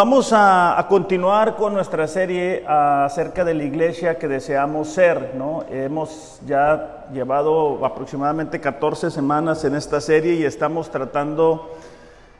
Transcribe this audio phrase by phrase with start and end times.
[0.00, 5.64] Vamos a, continuar con nuestra serie acerca de la iglesia que deseamos ser, ¿no?
[5.68, 11.72] Hemos ya llevado aproximadamente 14 semanas en esta serie y estamos tratando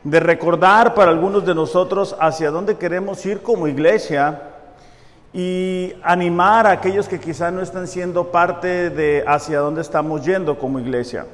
[0.05, 4.41] de recordar para algunos de nosotros hacia dónde queremos ir como iglesia
[5.33, 10.57] y animar a aquellos que quizá no están siendo parte de hacia dónde estamos yendo
[10.57, 11.25] como iglesia.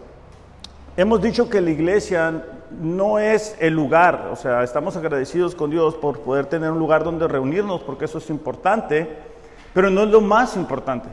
[0.98, 2.46] Hemos dicho que la iglesia
[2.82, 7.04] no es el lugar, o sea, estamos agradecidos con Dios por poder tener un lugar
[7.04, 9.08] donde reunirnos, porque eso es importante,
[9.74, 11.10] pero no es lo más importante.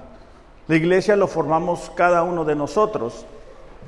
[0.68, 3.26] La iglesia lo formamos cada uno de nosotros.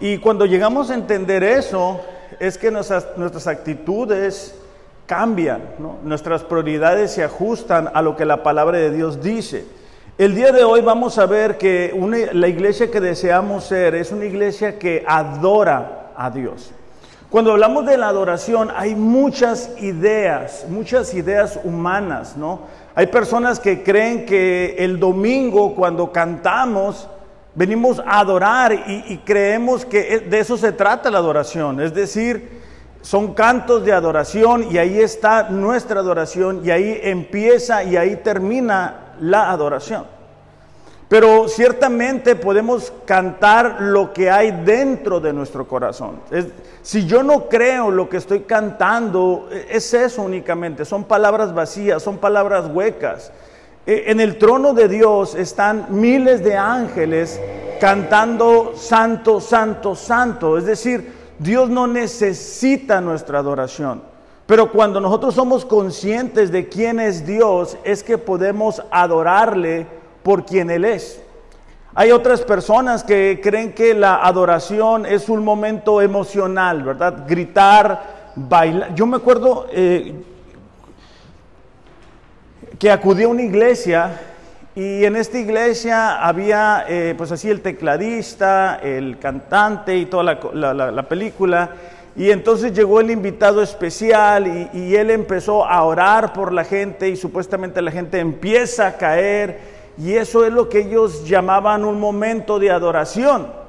[0.00, 2.00] Y cuando llegamos a entender eso,
[2.40, 4.54] es que nuestras, actitudes
[5.06, 5.62] cambian,
[6.02, 9.66] nuestras prioridades se ajustan a lo que la palabra de Dios dice.
[10.18, 11.92] El día de hoy vamos a ver que
[12.32, 16.72] la iglesia que deseamos ser es una iglesia que adora a Dios.
[17.34, 22.60] Cuando hablamos de la adoración hay muchas ideas, muchas ideas humanas, ¿no?
[22.94, 27.08] Hay personas que creen que el domingo cuando cantamos
[27.56, 32.62] venimos a adorar y, creemos que de eso se trata la adoración, es decir,
[33.02, 39.16] son cantos de adoración y ahí está nuestra adoración y ahí empieza y ahí termina
[39.18, 40.13] la adoración.
[41.14, 46.18] Pero ciertamente podemos cantar lo que hay dentro de nuestro corazón.
[46.82, 52.02] si yo no creo lo que estoy cantando, e, es eso únicamente, son palabras vacías,
[52.02, 53.30] son palabras huecas.
[53.86, 57.40] E, en el trono de Dios están miles de ángeles
[57.80, 60.58] cantando santo, santo, santo.
[60.58, 64.02] Es decir, Dios no necesita nuestra adoración.
[64.46, 69.93] Pero cuando nosotros somos conscientes de quién es Dios, es que podemos adorarle
[70.24, 71.20] por quien Él es.
[71.94, 77.24] Hay otras personas que creen que la adoración es un momento emocional, ¿verdad?
[77.28, 78.94] Gritar, bailar.
[78.96, 80.12] Yo me acuerdo eh,
[82.80, 84.20] que acudí a una iglesia
[84.74, 91.02] y en esta iglesia había, eh, pues así, el tecladista, el cantante y toda la,
[91.08, 91.70] película.
[92.16, 97.16] Y entonces llegó el invitado especial y él empezó a orar por la gente y
[97.16, 102.58] supuestamente la gente empieza a caer y eso es lo que ellos llamaban un momento
[102.58, 103.64] de adoración.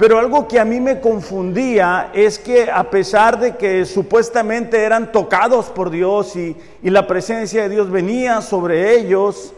[0.00, 5.12] Pero algo que a mí me confundía es que a pesar de que supuestamente eran
[5.12, 9.52] tocados por Dios y, la presencia de Dios venía sobre ellos,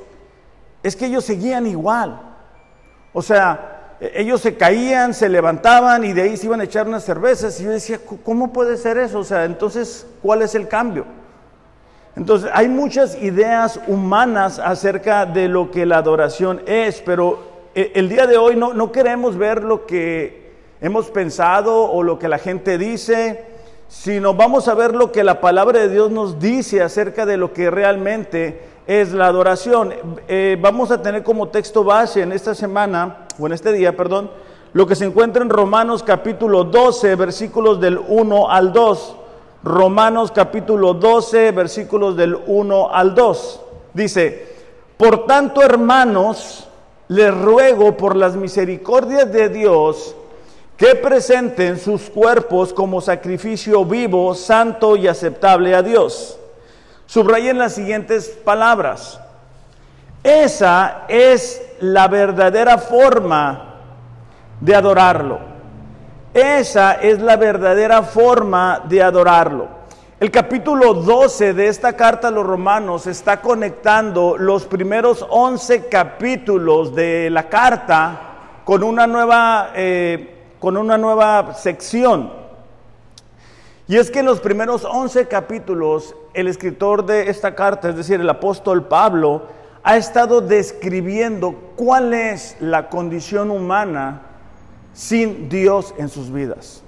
[0.82, 2.20] es que ellos seguían igual.
[3.12, 6.88] O sea, e, ellos se caían, se levantaban y de ahí se iban a echar
[6.88, 7.60] unas cervezas.
[7.60, 9.20] Y yo decía, ¿cómo puede ser eso?
[9.20, 11.06] O sea, entonces, ¿cuál es el cambio?
[12.16, 17.38] Entonces, hay muchas ideas humanas acerca de lo que la adoración es, pero
[17.74, 20.52] eh, el día de hoy no, no queremos ver lo que
[20.82, 23.44] hemos pensado o lo que la gente dice,
[23.88, 27.52] sino vamos a ver lo que la palabra de Dios nos dice acerca de lo
[27.52, 29.94] que realmente es la adoración.
[30.28, 34.30] Eh, vamos a tener como texto base en esta semana, o en este día, perdón,
[34.72, 39.16] lo que se encuentra en Romanos capítulo 12, versículos del 1 al 2.
[39.64, 43.60] Romanos capítulo 12, versículos del 1 al 2.
[43.94, 44.56] Dice,
[44.96, 46.68] por tanto, hermanos,
[47.08, 50.16] les ruego por las misericordias de Dios
[50.76, 56.38] que presenten sus cuerpos como sacrificio vivo, santo y aceptable a Dios.
[57.06, 59.20] Subrayen las siguientes palabras.
[60.24, 63.76] Esa es la verdadera forma
[64.60, 65.51] de adorarlo.
[66.34, 69.68] Esa es la verdadera forma de adorarlo.
[70.18, 76.94] El capítulo 12 de esta carta a los romanos está conectando los primeros 11 capítulos
[76.94, 82.32] de la carta con una nueva, eh, con una nueva sección.
[83.86, 88.18] Y es que en los primeros 11 capítulos el escritor de esta carta, es decir,
[88.18, 89.48] el apóstol Pablo,
[89.82, 94.31] ha estado describiendo cuál es la condición humana
[94.92, 96.82] sin Dios en sus vidas.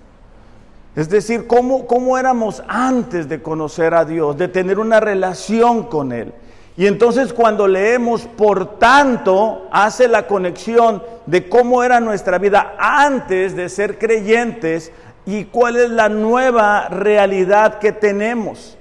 [0.97, 6.13] Es decir, ¿cómo, cómo éramos antes de conocer a Dios, de tener una relación con
[6.13, 6.33] Él.
[6.77, 13.55] Y entonces cuando leemos, por tanto, hace la conexión de cómo era nuestra vida antes
[13.55, 14.93] de ser creyentes
[15.27, 18.77] y cuál es la nueva realidad que tenemos.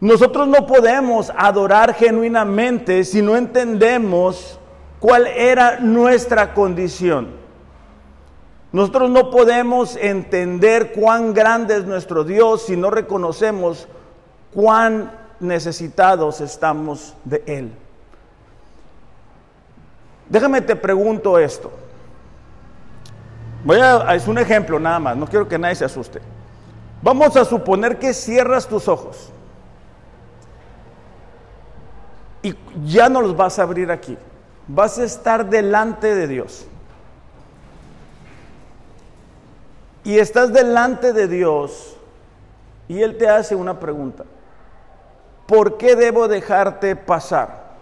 [0.00, 4.60] Nosotros no podemos adorar genuinamente si no entendemos
[5.00, 7.47] cuál era nuestra condición.
[8.70, 13.88] Nosotros no podemos entender cuán grande es nuestro Dios si no reconocemos
[14.52, 15.10] cuán
[15.40, 17.72] necesitados estamos de Él.
[20.28, 21.70] Déjame te pregunto esto.
[23.64, 26.20] Voy a, es un ejemplo nada más, no quiero que nadie se asuste.
[27.00, 29.30] Vamos a suponer que cierras tus ojos
[32.42, 32.54] y
[32.84, 34.16] ya no los vas a abrir aquí.
[34.66, 36.66] Vas a estar delante de Dios.
[40.08, 41.94] Y estás delante de Dios
[42.88, 44.24] y Él te hace una pregunta.
[45.46, 47.76] ¿Por qué debo dejarte pasar?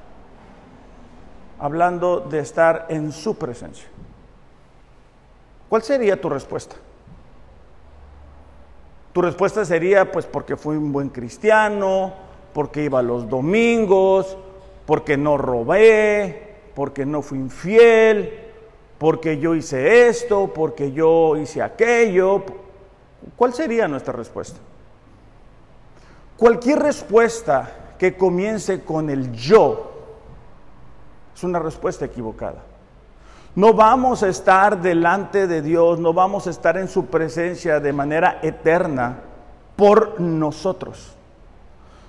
[1.61, 3.87] Hablando de estar en su presencia.
[5.69, 6.75] ¿Cuál sería tu respuesta?
[9.13, 12.13] Tu respuesta sería, pues porque fui un buen cristiano,
[12.53, 14.37] porque iba los domingos,
[14.85, 18.46] porque no robé, porque no fui infiel,
[18.99, 22.43] porque yo hice esto, porque yo hice aquello.
[23.37, 24.59] ¿Cuál sería nuestra respuesta?
[26.37, 29.93] Cualquier respuesta que comience con el yo
[31.35, 32.63] es una respuesta equivocada.
[33.55, 37.93] No vamos a estar delante de Dios, no vamos a estar en su presencia de
[37.93, 39.21] manera eterna
[39.77, 41.15] por nosotros.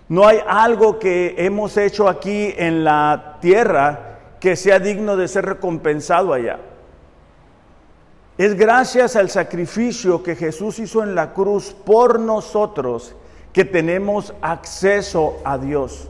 [0.09, 5.45] No hay algo que hemos hecho aquí en la tierra que sea digno de ser
[5.45, 6.59] recompensado allá.
[8.37, 13.15] Es gracias al sacrificio que Jesús hizo en la cruz por nosotros
[13.51, 16.07] que tenemos acceso a Dios.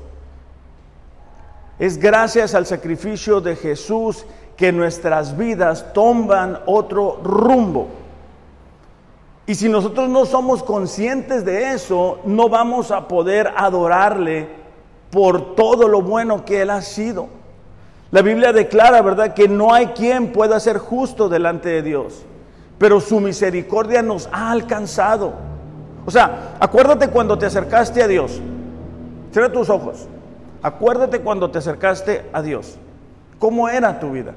[1.80, 4.26] Es gracias al sacrificio de Jesús
[4.58, 7.88] que nuestras vidas toman otro rumbo.
[9.46, 14.50] Y si nosotros no somos conscientes de eso, no vamos a poder adorarle
[15.12, 17.37] por todo lo bueno que Él ha sido.
[18.12, 22.26] La Biblia declara, ¿verdad?, que no hay quien pueda ser justo delante de Dios,
[22.78, 25.34] pero su misericordia nos ha alcanzado.
[26.06, 28.42] O sea, acuérdate cuando te acercaste a Dios.
[29.32, 30.08] Cierra tus ojos.
[30.62, 32.78] Acuérdate cuando te acercaste a Dios.
[33.40, 34.34] ¿Cómo era tu vida?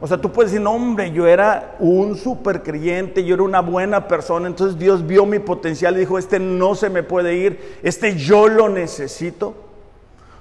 [0.00, 3.60] O sea, tú puedes decir, no, hombre, yo era un super creyente, yo era una
[3.60, 7.78] buena persona, entonces Dios vio mi potencial y dijo, este no se me puede ir,
[7.82, 9.67] este yo lo necesito.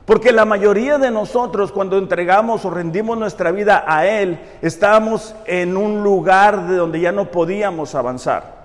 [0.08, 5.76] Porque la mayoría de nosotros cuando entregamos o rendimos nuestra vida a Él, estábamos en
[5.76, 8.56] un lugar de donde ya no podíamos avanzar.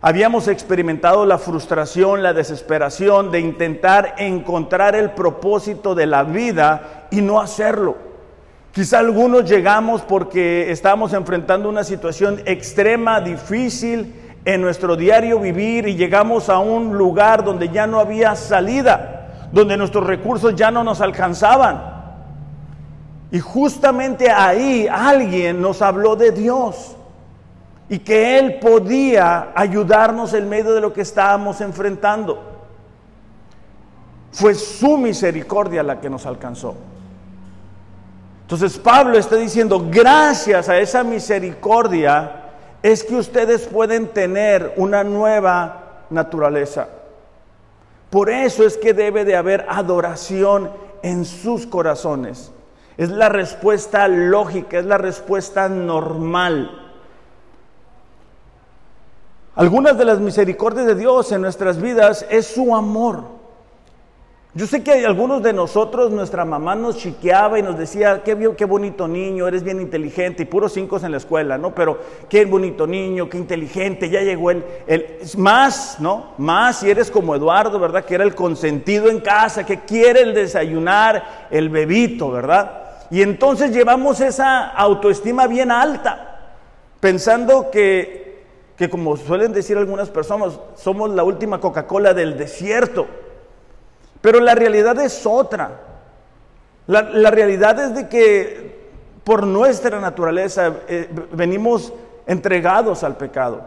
[0.00, 7.20] Habíamos experimentado la frustración, la desesperación de intentar encontrar el propósito de la vida y
[7.20, 7.96] no hacerlo.
[8.72, 14.14] Quizá algunos llegamos porque estamos enfrentando una situación extrema, difícil
[14.44, 19.25] en nuestro diario vivir y llegamos a un lugar donde ya no había salida,
[19.56, 21.82] donde nuestros recursos ya no nos alcanzaban.
[23.30, 26.94] Y justamente ahí alguien nos habló de Dios
[27.88, 32.38] y que Él podía ayudarnos en medio de lo que estábamos enfrentando.
[34.30, 36.74] Fue su misericordia la que nos alcanzó.
[38.42, 42.42] Entonces Pablo está diciendo, gracias a esa misericordia
[42.82, 46.88] es que ustedes pueden tener una nueva naturaleza.
[48.10, 50.70] Por eso es que debe de haber adoración
[51.02, 52.52] en sus corazones.
[52.96, 56.82] Es la respuesta lógica, es la respuesta normal.
[59.54, 63.24] Algunas de las misericordias de Dios en nuestras vidas es su amor.
[64.56, 68.64] Yo sé que algunos de nosotros, nuestra mamá nos chiqueaba y nos decía, qué, qué
[68.64, 71.74] bonito niño, eres bien inteligente, y puros cinco en la escuela, ¿no?
[71.74, 71.98] Pero
[72.30, 76.32] qué bonito niño, qué inteligente, ya llegó el, el, más, ¿no?
[76.38, 78.06] Más si eres como Eduardo, ¿verdad?
[78.06, 82.82] Que era el consentido en casa, que quiere el desayunar, el bebito, ¿verdad?
[83.10, 86.54] Y entonces llevamos esa autoestima bien alta,
[86.98, 88.42] pensando que,
[88.74, 93.06] que como suelen decir algunas personas, somos la última Coca-Cola del desierto.
[94.20, 95.80] Pero la realidad es otra.
[96.86, 98.76] La, realidad es de que
[99.24, 101.92] por nuestra naturaleza eh, venimos
[102.26, 103.66] entregados al pecado.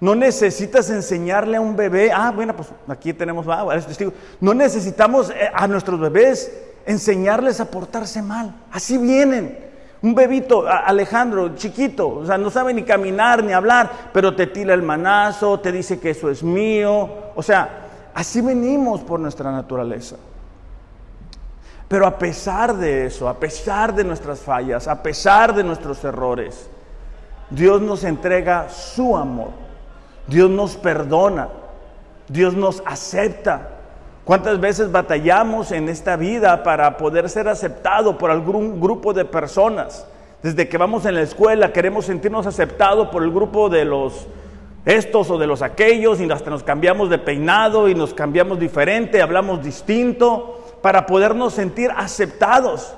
[0.00, 4.12] No necesitas enseñarle a un bebé, ah, bueno, pues aquí tenemos, ah, testigo.
[4.40, 6.52] No necesitamos eh, a nuestros bebés
[6.86, 8.54] enseñarles a portarse mal.
[8.70, 9.64] Así vienen.
[10.02, 14.74] Un bebito, Alejandro, chiquito, o sea, no sabe ni caminar ni hablar, pero te tira
[14.74, 17.08] el manazo, te dice que eso es mío.
[17.34, 17.83] O sea,
[18.14, 20.16] Así venimos por nuestra naturaleza.
[21.88, 26.70] Pero a pesar de eso, a pesar de nuestras fallas, a pesar de nuestros errores,
[27.50, 29.50] Dios nos entrega su amor.
[30.26, 31.48] Dios nos perdona.
[32.28, 33.70] Dios nos acepta.
[34.24, 40.06] ¿Cuántas veces batallamos en esta vida para poder ser aceptado por algún grupo de personas?
[40.42, 44.26] Desde que vamos en la escuela queremos sentirnos aceptados por el grupo de los
[44.84, 49.22] estos o de los aquellos y hasta nos cambiamos de peinado y nos cambiamos diferente,
[49.22, 52.94] hablamos distinto para podernos sentir aceptados.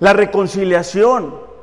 [0.00, 1.54] La reconciliación.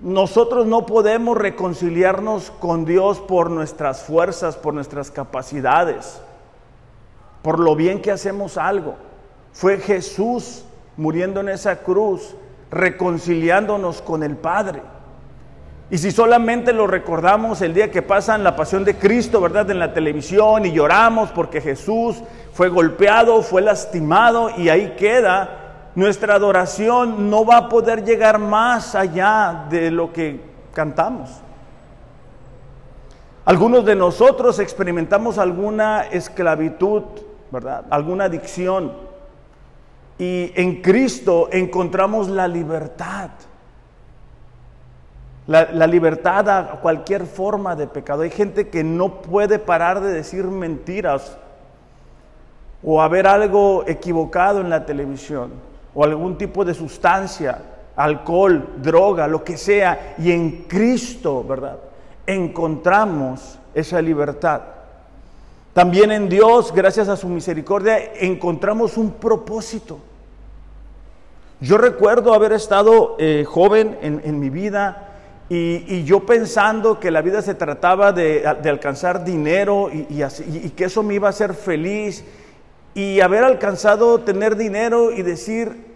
[0.00, 6.22] Nosotros no podemos reconciliarnos con Dios por nuestras fuerzas, por nuestras capacidades,
[7.42, 8.94] por lo bien que hacemos algo.
[9.52, 10.64] Fue Jesús
[10.96, 12.34] muriendo en esa cruz,
[12.70, 14.80] reconciliándonos con el Padre.
[15.90, 19.68] Y si solamente lo recordamos el día que pasan la pasión de Cristo, ¿verdad?
[19.70, 26.36] En la televisión y lloramos porque Jesús fue golpeado, fue lastimado y ahí queda, nuestra
[26.36, 30.40] adoración no va a poder llegar más allá de lo que
[30.72, 31.30] cantamos.
[33.44, 37.02] Algunos de nosotros experimentamos alguna esclavitud,
[37.50, 37.84] ¿verdad?
[37.90, 38.92] Alguna adicción.
[40.18, 43.30] Y en Cristo encontramos la libertad.
[45.50, 48.22] La, libertad a cualquier forma de pecado.
[48.22, 51.36] Hay gente que no puede parar de decir mentiras
[52.84, 55.50] o haber algo equivocado en la televisión
[55.92, 57.62] o algún tipo de sustancia,
[57.96, 60.14] alcohol, droga, lo que sea.
[60.18, 61.78] Y en Cristo, ¿verdad?
[62.28, 64.60] Encontramos esa libertad.
[65.72, 69.98] También en Dios, gracias a su misericordia, encontramos un propósito.
[71.60, 75.08] Yo recuerdo haber estado eh, joven en mi vida
[75.52, 81.02] y, yo pensando que la vida se trataba de, alcanzar dinero y, y, que eso
[81.02, 82.24] me iba a hacer feliz.
[82.94, 85.86] Y haber alcanzado tener dinero y decir,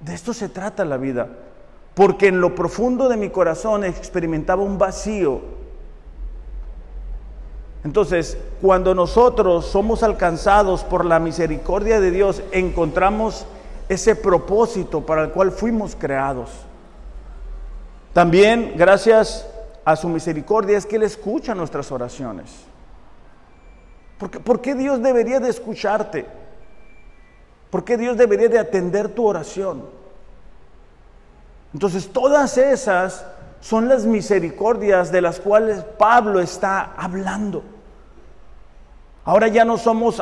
[0.00, 1.28] de esto se trata la vida.
[1.94, 5.40] Porque en lo profundo de mi corazón experimentaba un vacío.
[7.84, 13.46] Entonces, cuando nosotros somos alcanzados por la misericordia de Dios, encontramos
[13.88, 16.50] ese propósito para el cual fuimos creados.
[18.12, 19.46] También, gracias
[19.84, 22.50] a su misericordia, es que Él escucha nuestras oraciones.
[24.18, 26.26] ¿Por qué, Dios debería de escucharte?
[27.70, 29.84] ¿Por qué Dios debería de atender tu oración?
[31.74, 33.24] Entonces, todas esas
[33.60, 37.64] son las misericordias de las cuales Pablo está hablando.
[39.24, 40.20] Ahora ya no somos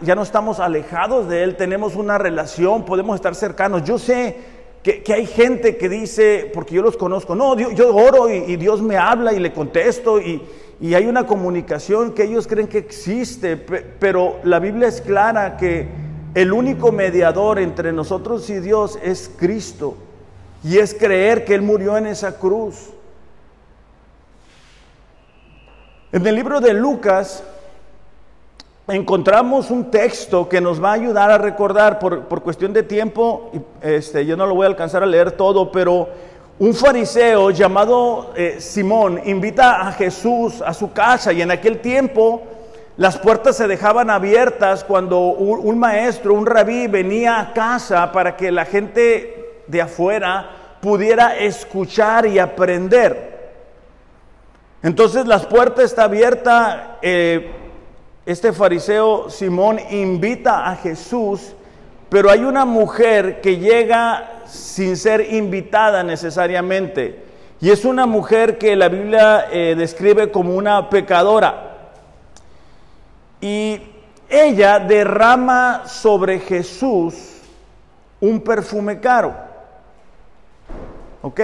[0.00, 3.84] ya no estamos alejados de él, tenemos una relación, podemos estar cercanos.
[3.84, 4.57] Yo sé
[4.96, 8.96] que, hay gente que dice, porque yo los conozco, no, yo, oro y, Dios me
[8.96, 10.42] habla y le contesto y,
[10.80, 15.88] y hay una comunicación que ellos creen que existe, pero la Biblia es clara que
[16.34, 19.96] el único mediador entre nosotros y Dios es Cristo
[20.64, 22.90] y es creer que Él murió en esa cruz.
[26.12, 27.44] En el libro de Lucas,
[28.88, 33.50] encontramos un texto que nos va a ayudar a recordar por, cuestión de tiempo,
[33.82, 36.08] este, yo no lo voy a alcanzar a leer todo, pero
[36.58, 42.42] un fariseo llamado eh, Simón invita a Jesús a su casa y en aquel tiempo
[42.96, 48.36] las puertas se dejaban abiertas cuando un, un maestro, un rabí venía a casa para
[48.36, 53.38] que la gente de afuera pudiera escuchar y aprender.
[54.82, 56.98] Entonces las puertas está abierta.
[57.02, 57.67] Eh,
[58.28, 61.54] este fariseo Simón invita a Jesús,
[62.10, 67.24] pero hay una mujer que llega sin ser invitada necesariamente.
[67.58, 71.88] Y es una mujer que la Biblia eh, describe como una pecadora.
[73.40, 73.80] Y
[74.28, 77.14] ella derrama sobre Jesús
[78.20, 79.34] un perfume caro.
[81.22, 81.40] ¿Ok?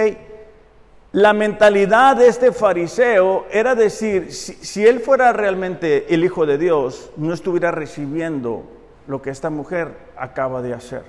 [1.14, 7.12] La mentalidad de este fariseo era decir, si, él fuera realmente el Hijo de Dios,
[7.16, 8.64] no estuviera recibiendo
[9.06, 11.04] lo que esta mujer acaba de hacer.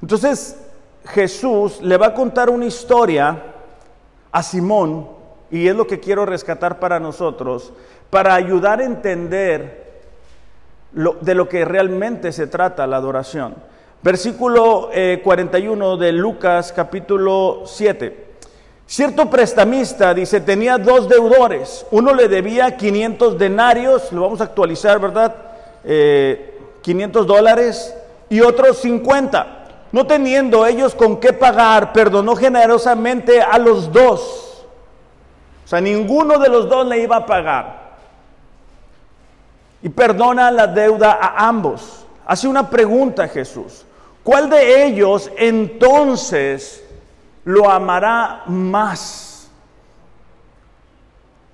[0.00, 0.58] Entonces
[1.04, 3.42] Jesús le va a contar una historia
[4.32, 5.06] a Simón,
[5.50, 7.74] y es lo que quiero rescatar para nosotros,
[8.08, 10.00] para ayudar a entender
[10.92, 13.54] de lo que realmente se trata la adoración.
[14.02, 14.90] Versículo
[15.22, 18.32] 41 eh, de Lucas capítulo 7.
[18.84, 21.86] Cierto prestamista, dice, tenía dos deudores.
[21.92, 25.34] Uno le debía 500 denarios, lo vamos a actualizar, ¿verdad?
[26.82, 27.94] 500 eh, dólares
[28.28, 29.58] y otro 50.
[29.92, 34.64] No teniendo ellos con qué pagar, perdonó generosamente a los dos.
[35.64, 37.82] O sea, ninguno de los dos le iba a pagar.
[39.80, 42.04] Y perdona la deuda a ambos.
[42.26, 43.84] Hace una pregunta Jesús.
[44.22, 46.84] ¿Cuál de ellos entonces
[47.44, 49.50] lo amará más?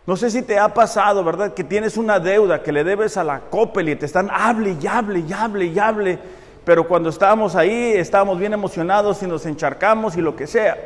[0.06, 1.52] No sé si te ha pasado, ¿verdad?
[1.52, 4.86] Que tienes una deuda que le debes a la Coppel y te están hable y
[4.86, 6.18] hable y hable y hable.
[6.64, 10.76] Pero cuando estábamos ahí, estábamos bien emocionados y nos encharcamos y lo que sea.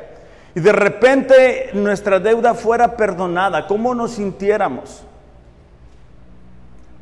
[0.55, 5.05] Y de repente nuestra deuda fuera perdonada, ¿cómo nos sintiéramos?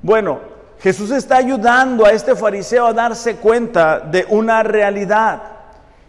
[0.02, 0.40] Bueno,
[0.80, 5.42] Jesús está ayudando a este fariseo a darse cuenta de una realidad.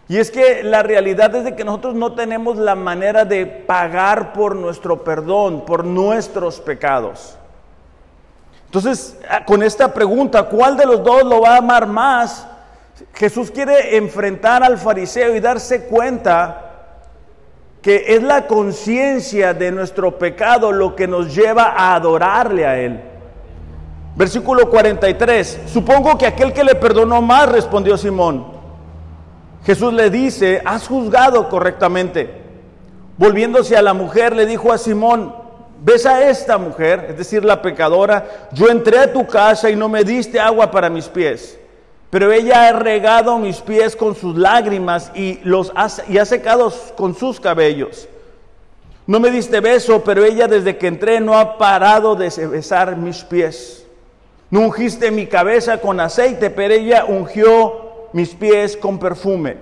[0.08, 4.32] Y es que la realidad es de que nosotros no tenemos la manera de pagar
[4.32, 7.36] por nuestro perdón, por nuestros pecados.
[8.64, 12.46] Entonces, ah, con esta pregunta, ¿cuál de los dos lo va a amar más?
[13.12, 16.70] Jesús quiere enfrentar al fariseo y darse cuenta
[17.82, 23.11] que es la conciencia de nuestro pecado lo que nos lleva a adorarle a Él.
[24.16, 25.60] Versículo 43.
[25.66, 28.46] Supongo que aquel que le perdonó más, respondió Simón.
[29.64, 32.42] Jesús le dice, has juzgado correctamente.
[33.16, 35.34] Volviéndose a la mujer, le dijo a Simón,
[35.82, 38.48] ¿ves a esta mujer, es decir, la pecadora?
[38.52, 41.58] Yo entré a tu casa y no me diste agua para mis pies
[42.12, 45.72] pero ella ha regado mis pies con sus lágrimas y los
[46.10, 48.06] y ha secado con sus cabellos.
[49.06, 53.24] No me diste beso, pero ella desde que entré no ha parado de besar mis
[53.24, 53.81] pies.
[54.52, 59.56] No ungiste mi cabeza con aceite, pero ella ungió mis pies con perfume.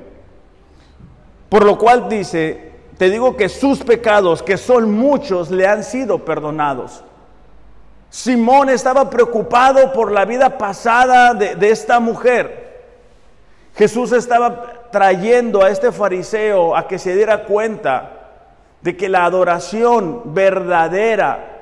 [1.48, 6.24] Por lo cual dice, te digo que sus pecados, que son muchos, le han sido
[6.24, 7.04] perdonados.
[8.08, 12.82] Simón estaba preocupado por la vida pasada de, esta mujer.
[13.76, 18.10] Jesús estaba trayendo a este fariseo a que se diera cuenta
[18.80, 21.59] de que la adoración verdadera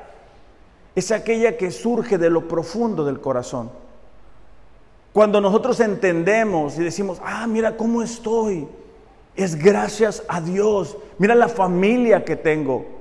[0.98, 3.70] es aquella que surge de lo profundo del corazón.
[5.12, 8.68] Cuando nosotros entendemos y decimos, ah, mira cómo estoy,
[9.34, 12.98] es gracias a Dios, mira la familia que tengo,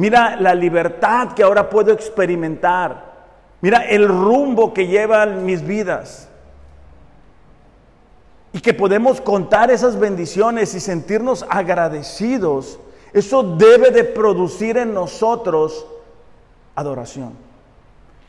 [0.00, 3.10] Mira la libertad que ahora puedo experimentar.
[3.60, 6.26] Mira el rumbo que llevan mis vidas.
[8.54, 12.78] Y que podemos contar esas bendiciones y sentirnos agradecidos.
[13.12, 15.84] Eso debe de producir en nosotros
[16.80, 17.34] adoración.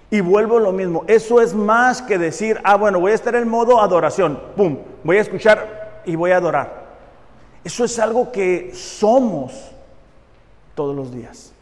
[0.09, 3.33] Y vuelvo a lo mismo, eso es más que decir, ah, bueno, voy a estar
[3.35, 6.81] en modo adoración, pum, voy a escuchar y voy a adorar.
[7.63, 9.71] Eso es algo que somos
[10.75, 11.53] todos los días.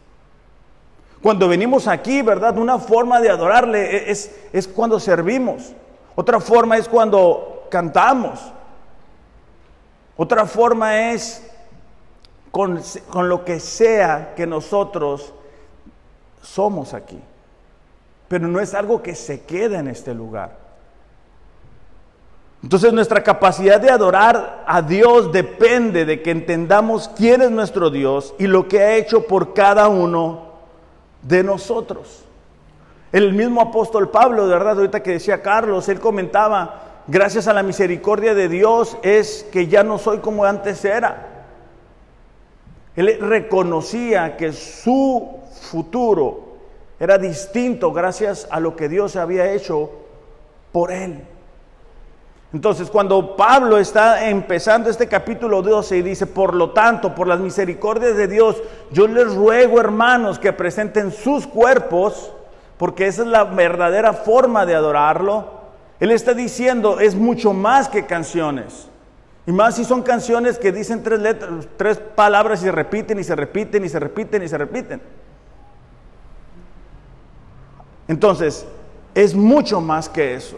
[1.21, 2.57] Cuando venimos aquí, ¿verdad?
[2.57, 5.73] Una forma de adorarle e-, es, es cuando servimos.
[6.15, 8.39] Otra forma es cuando cantamos.
[10.15, 11.45] Otra forma es
[12.51, 15.33] con, con, lo que sea que nosotros
[16.41, 17.19] somos aquí.
[18.27, 20.57] Pero no es algo que se queda en este lugar.
[22.61, 28.35] Entonces nuestra capacidad de adorar a Dios depende de que entendamos quién es nuestro Dios
[28.37, 30.49] y lo que ha hecho por cada uno
[31.21, 32.25] de nosotros.
[33.11, 37.63] El mismo apóstol Pablo, de verdad, ahorita que decía Carlos, él comentaba, gracias a la
[37.63, 41.45] misericordia de Dios es que ya no soy como antes era.
[42.95, 46.49] Él reconocía que su futuro
[46.99, 49.89] era distinto gracias a lo que Dios había hecho
[50.71, 51.23] por él.
[52.51, 57.39] Entonces, cuando Pablo está empezando este capítulo 12 y dice, por lo tanto, por las
[57.39, 58.57] misericordias de Dios,
[58.91, 62.33] yo les ruego, hermanos, que presenten sus cuerpos,
[62.77, 65.59] porque esa es la verdadera forma de adorarlo.
[65.99, 68.87] Él está diciendo, es mucho más que canciones.
[69.45, 73.23] Y más si son canciones que dicen tres letras, tres palabras y se repiten y
[73.23, 75.01] se repiten y se repiten y se repiten.
[78.09, 78.65] Entonces,
[79.13, 80.57] es mucho más que eso.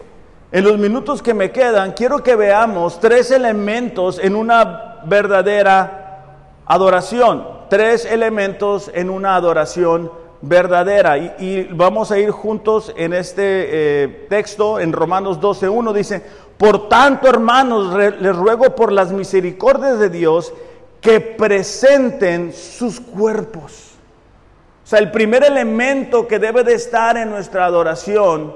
[0.50, 6.24] En los minutos que me quedan, quiero que veamos tres elementos en una verdadera
[6.64, 7.46] adoración.
[7.68, 10.10] Tres elementos en una adoración
[10.40, 11.18] verdadera.
[11.18, 16.22] Y, vamos a ir juntos en este eh, texto, en Romanos 12.1, dice,
[16.56, 20.54] por tanto, hermanos, les ruego por las misericordias de Dios
[21.02, 23.91] que presenten sus cuerpos.
[24.84, 28.54] O sea, el primer elemento que debe de estar en nuestra adoración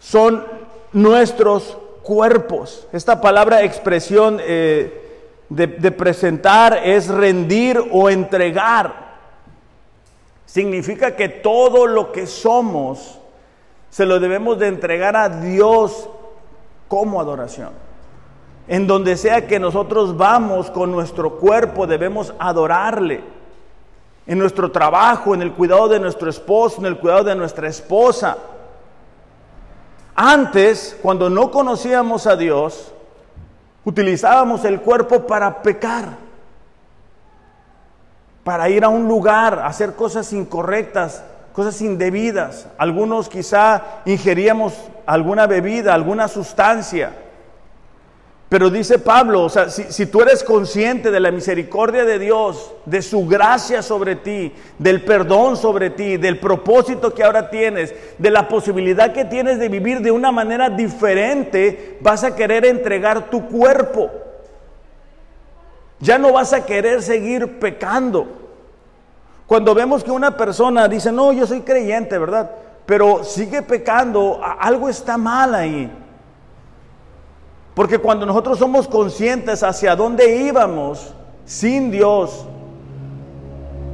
[0.00, 0.44] son
[0.92, 2.88] nuestros cuerpos.
[2.92, 9.12] Esta palabra expresión eh, de, de presentar es rendir o entregar.
[10.44, 13.18] Significa que todo lo que somos
[13.90, 16.08] se lo debemos de entregar a Dios
[16.88, 17.70] como adoración.
[18.68, 23.22] En donde sea que nosotros vamos con nuestro cuerpo, debemos adorarle.
[24.26, 28.36] En nuestro trabajo, en el cuidado de nuestro esposo, en el cuidado de nuestra esposa
[30.14, 32.92] antes, cuando no conocíamos a Dios,
[33.84, 36.10] utilizábamos el cuerpo para pecar,
[38.44, 42.66] para ir a un lugar, hacer cosas incorrectas, cosas indebidas.
[42.76, 44.74] Algunos quizá ingeríamos
[45.06, 47.12] alguna bebida, alguna sustancia.
[48.52, 53.00] Pero dice Pablo, o sea, si, tú eres consciente de la misericordia de Dios, de
[53.00, 58.48] su gracia sobre ti, del perdón sobre ti, del propósito que ahora tienes, de la
[58.48, 64.10] posibilidad que tienes de vivir de una manera diferente, vas a querer entregar tu cuerpo.
[65.98, 68.26] Ya no vas a querer seguir pecando.
[69.46, 72.50] Cuando vemos que una persona dice, no, yo soy creyente, ¿verdad?
[72.84, 75.90] pero sigue pecando, algo está mal ahí.
[77.74, 82.46] Porque cuando nosotros somos conscientes hacia dónde íbamos sin Dios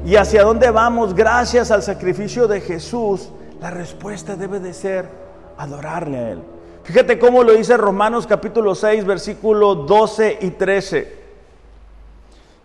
[0.05, 5.09] y hacia dónde vamos gracias al sacrificio de Jesús, la respuesta debe de ser
[5.57, 6.43] adorarle a Él.
[6.83, 11.19] Fíjate cómo lo dice Romanos capítulo 6, versículo 12 y 13.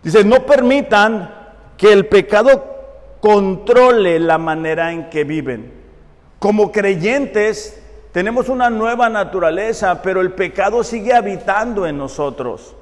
[0.02, 1.34] Dice, no permitan
[1.76, 2.74] que el pecado
[3.20, 5.72] controle la manera en que viven.
[6.38, 7.82] Como creyentes
[8.14, 12.76] tenemos una nueva naturaleza, pero el pecado sigue habitando en nosotros.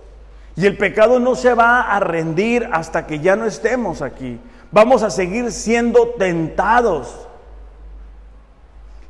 [0.57, 4.39] Y el pecado no se va a rendir hasta que ya no estemos aquí.
[4.71, 7.27] Vamos a seguir siendo tentados.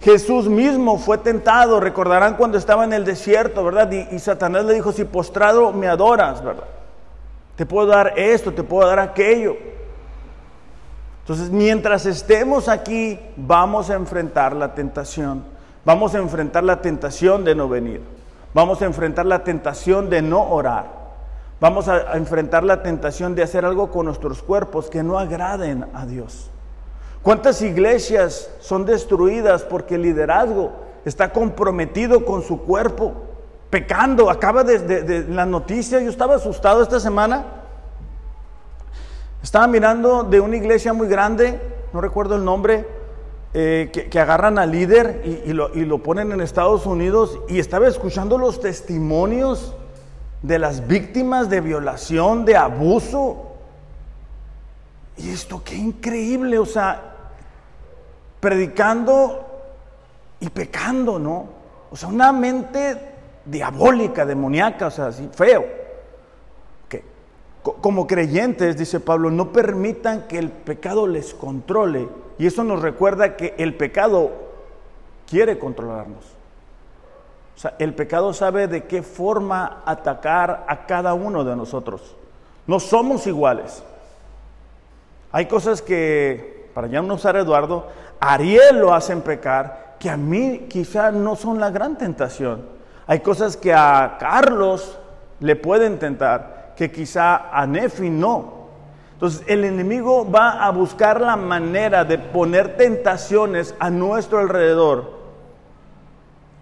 [0.01, 3.91] Jesús mismo fue tentado, recordarán cuando estaba en el desierto, ¿verdad?
[3.91, 6.69] Y, Satanás le dijo, si postrado me adoras, ¿verdad?
[7.57, 9.57] Te puedo dar esto, te puedo dar aquello.
[11.23, 15.51] Entonces, mientras estemos aquí, vamos a enfrentar la tentación.
[15.85, 18.01] Vamos a enfrentar la tentación de no venir.
[18.55, 21.03] Vamos a enfrentar la tentación de no orar.
[21.61, 26.07] Vamos a, enfrentar la tentación de hacer algo con nuestros cuerpos que no agraden a
[26.07, 26.51] Dios.
[27.23, 30.73] ¿Cuántas iglesias son destruidas porque el liderazgo
[31.05, 33.12] está comprometido con su cuerpo,
[33.71, 34.29] pecando?
[34.29, 37.45] Acaba de, la noticia, yo estaba asustado esta semana.
[39.42, 41.61] Estaba mirando de una iglesia muy grande,
[41.92, 42.87] no recuerdo el nombre,
[43.55, 48.61] eh, que, agarran al líder y, lo, ponen en Estados Unidos y estaba escuchando los
[48.61, 49.75] testimonios
[50.43, 53.53] de las víctimas de violación, de abuso.
[55.19, 57.31] Y esto qué increíble, o sea,
[58.41, 59.47] predicando
[60.41, 61.47] y pecando, ¿no?
[61.91, 62.97] O sea, una mente
[63.45, 65.83] diabólica, demoníaca, o sea, así, feo
[67.62, 72.09] como creyentes, dice Pablo, no permitan que el pecado les controle.
[72.43, 74.33] Y eso nos recuerda que el pecado
[75.31, 76.25] quiere controlarnos.
[77.55, 82.17] O sea, el pecado sabe de qué forma atacar a cada uno de nosotros.
[82.67, 83.85] No somos iguales.
[85.31, 87.87] Hay cosas que, para ya no usar Eduardo,
[88.19, 92.67] Ariel lo hacen pecar, que a mí quizá no son la gran tentación.
[93.07, 94.99] Hay cosas que a Carlos
[95.39, 98.62] le pueden tentar que quizá a Nefi no.
[99.23, 105.13] Entonces el enemigo va a buscar la manera de poner tentaciones a nuestro alrededor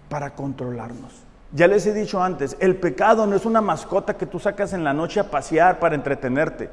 [0.09, 1.23] para controlarnos.
[1.53, 4.83] Ya les he dicho antes, el pecado no es una mascota que tú sacas en
[4.83, 6.69] la noche a pasear para entretenerte.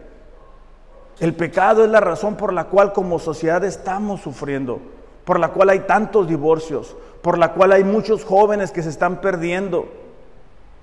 [1.20, 4.82] El pecado es la razón por la cual como sociedad estamos sufriendo,
[5.24, 9.22] por la cual hay tantos divorcios, por la cual hay muchos jóvenes que se están
[9.22, 9.88] perdiendo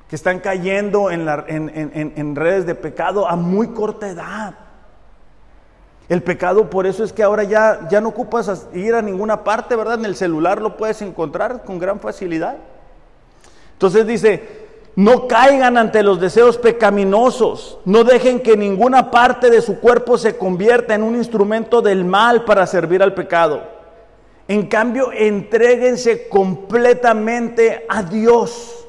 [0.10, 4.64] que están cayendo en, redes de pecado a muy corta edad.
[6.08, 9.76] El pecado por eso es que ahora ya, ya no ocupas ir a ninguna parte,
[9.76, 10.00] ¿verdad?
[10.00, 12.58] En el celular lo puedes encontrar con gran facilidad.
[13.74, 14.65] Entonces dice,
[14.96, 20.38] no caigan ante los deseos pecaminosos, no dejen que ninguna parte de su cuerpo se
[20.38, 23.63] convierta en un instrumento del mal para servir al pecado.
[24.48, 28.85] En cambio, entréguense completamente a Dios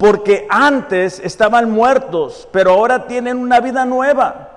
[0.00, 4.48] porque antes estaban muertos, pero ahora tienen una vida nueva.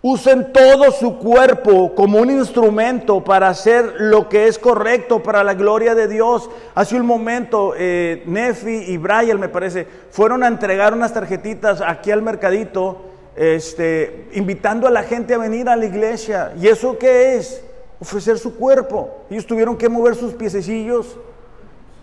[0.00, 5.54] Usen todo su cuerpo como un instrumento para hacer lo que es correcto para la
[5.54, 6.48] gloria de Dios.
[6.76, 12.12] Hace un momento, eh, Nefi y Brian, me parece, fueron a entregar unas tarjetitas aquí
[12.12, 16.52] al mercadito, este, invitando a la gente a venir a la iglesia.
[16.60, 17.60] ¿Y eso qué es?
[17.98, 19.24] Ofrecer su cuerpo.
[19.30, 21.16] Ellos tuvieron que mover sus piececillos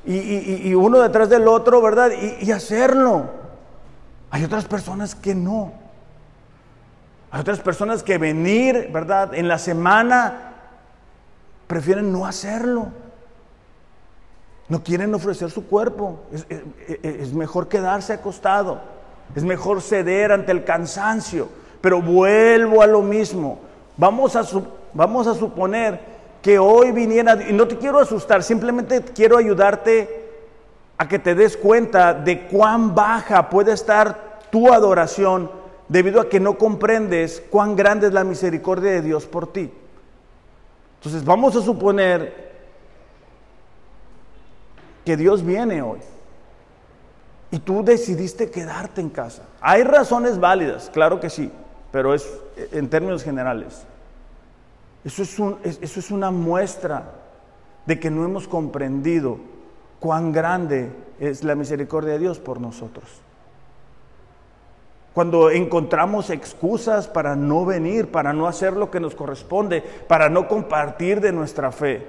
[0.06, 2.12] y, uno detrás del otro, ¿verdad?
[2.40, 3.30] Y, hacerlo.
[4.32, 5.74] Hay otras personas que no.
[7.30, 9.34] Hay otras personas que venir, ¿verdad?
[9.34, 10.54] En la semana
[11.68, 12.88] prefieren no hacerlo.
[14.70, 16.22] No quieren ofrecer su cuerpo.
[17.04, 18.82] Es, mejor quedarse acostado.
[19.36, 21.48] Es mejor ceder ante el cansancio.
[21.82, 23.60] Pero vuelvo a lo mismo.
[23.98, 24.44] Vamos a,
[24.94, 26.00] vamos a suponer
[26.42, 30.30] que hoy viniera, y no te quiero asustar, simplemente quiero ayudarte
[30.98, 35.52] a que te des cuenta de cuán baja puede estar tu adoración
[35.88, 39.72] debido a que no comprendes cuán grande es la misericordia de Dios por ti.
[41.00, 42.52] Entonces vamos a suponer
[45.04, 46.00] que Dios viene hoy
[47.50, 49.44] y tú decidiste quedarte en casa.
[49.60, 51.52] Hay razones válidas, claro que sí,
[51.92, 52.32] pero es
[52.72, 53.86] en términos generales.
[55.04, 55.24] Eso
[55.64, 57.14] es, eso es una muestra
[57.86, 59.40] de que no hemos comprendido
[60.00, 63.06] cuán grande es la misericordia de Dios por nosotros.
[65.14, 70.48] Cuando encontramos excusas para no venir, para no hacer lo que nos corresponde, para no
[70.48, 72.08] compartir de nuestra fe.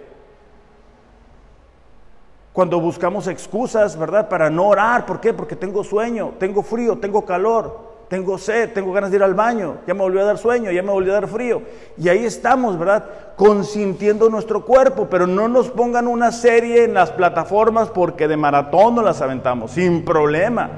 [2.53, 4.29] Cuando buscamos excusas, ¿verdad?
[4.29, 5.07] Para no orar.
[5.07, 5.33] ¿Por qué?
[5.33, 9.77] Porque tengo sueño, tengo frío, tengo calor tengo sed, tengo ganas de ir al baño,
[9.87, 11.63] ya me volvió a dar sueño, ya me volvió a dar frío.
[11.97, 13.07] Y ahí estamos, ¿verdad?
[13.37, 18.97] Consintiendo nuestro cuerpo, pero no nos pongan una serie en las plataformas porque de maratón
[18.97, 20.69] no las aventamos, sin problema.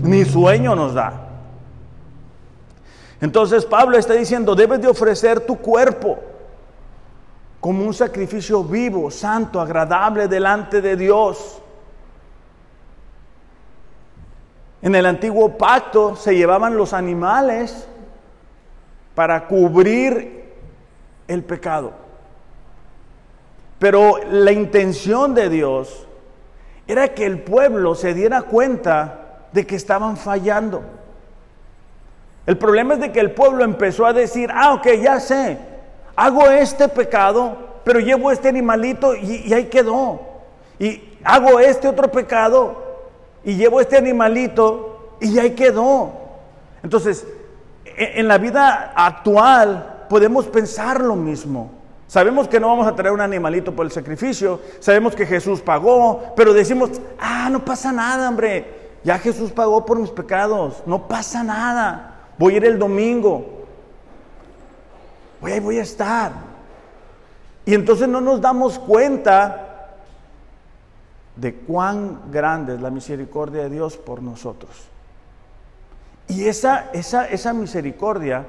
[0.00, 1.12] Ni sueño nos da.
[3.20, 6.20] Entonces Pablo está diciendo, debes de ofrecer tu cuerpo
[7.58, 11.60] como un sacrificio vivo, santo, agradable delante de Dios.
[14.80, 17.88] En el antiguo pacto se llevaban los animales
[19.14, 20.52] para cubrir
[21.26, 21.92] el pecado.
[23.78, 26.06] Pero la intención de Dios
[26.86, 30.82] era que el pueblo se diera cuenta de que estaban fallando.
[32.46, 35.58] El problema es de que el pueblo empezó a decir, ah, ok, ya sé,
[36.16, 40.20] hago este pecado, pero llevo este animalito y, y ahí quedó.
[40.78, 42.87] Y hago este otro pecado,
[43.48, 46.12] y llevo este animalito y ahí quedó.
[46.82, 47.26] Entonces,
[47.82, 51.70] e, en la vida actual podemos pensar lo mismo.
[52.08, 56.34] Sabemos que no vamos a traer un animalito por el sacrificio, sabemos que Jesús pagó,
[56.36, 58.66] pero decimos, ah, no pasa nada, hombre,
[59.02, 63.64] ya Jesús pagó por mis pecados, no pasa nada, voy a ir el domingo,
[65.40, 66.32] voy, voy a estar.
[67.64, 69.67] Y entonces no nos damos cuenta
[71.38, 74.72] de cuán grande es la misericordia de Dios por nosotros.
[76.26, 78.44] Y esa, esa, esa misericordia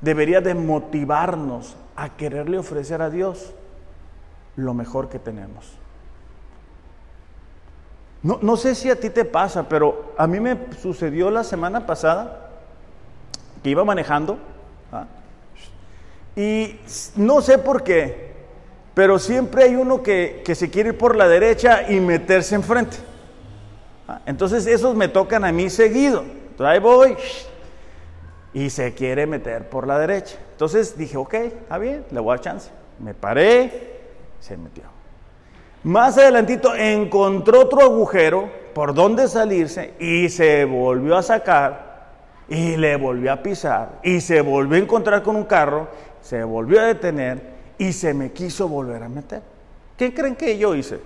[0.00, 3.54] debería de motivarnos a quererle ofrecer a Dios
[4.56, 5.72] lo mejor que tenemos.
[8.22, 11.86] No, no, sé si a ti te pasa, pero a mí me sucedió la semana
[11.86, 12.50] pasada
[13.62, 14.38] que iba manejando
[14.92, 15.06] ¿ah?
[16.36, 16.78] y
[17.16, 18.27] no sé por qué,
[18.98, 22.96] pero siempre hay uno que, se quiere ir por la derecha y meterse enfrente.
[24.08, 26.22] Ah, entonces esos me tocan a mí seguido.
[26.22, 27.16] Entonces ahí voy
[28.52, 30.36] y se quiere meter por la derecha.
[30.50, 32.70] Entonces dije, ok, está bien, le voy a dar chance.
[32.98, 34.00] Me paré,
[34.40, 34.82] se metió.
[35.84, 42.08] Más adelantito encontró otro agujero por donde salirse y se volvió a sacar
[42.48, 45.86] y le volvió a pisar y se volvió a encontrar con un carro,
[46.20, 49.42] se volvió a detener y se me quiso volver a meter.
[49.96, 51.00] ¿Qué creen que yo hice?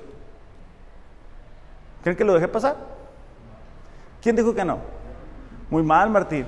[2.03, 2.77] ¿Creen que lo dejé pasar?
[4.21, 4.79] ¿Quién dijo que no?
[5.71, 6.47] Muy mal, Martín.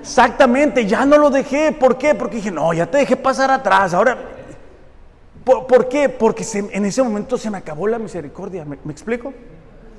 [0.00, 1.72] Exactamente, ya no lo dejé.
[1.72, 2.14] ¿Por qué?
[2.14, 3.94] Porque dije, no, ya te dejé pasar atrás.
[3.94, 4.16] Ahora,
[5.44, 6.08] ¿por, qué?
[6.08, 8.64] Porque en ese momento se me acabó la misericordia.
[8.64, 9.32] ¿Me, explico?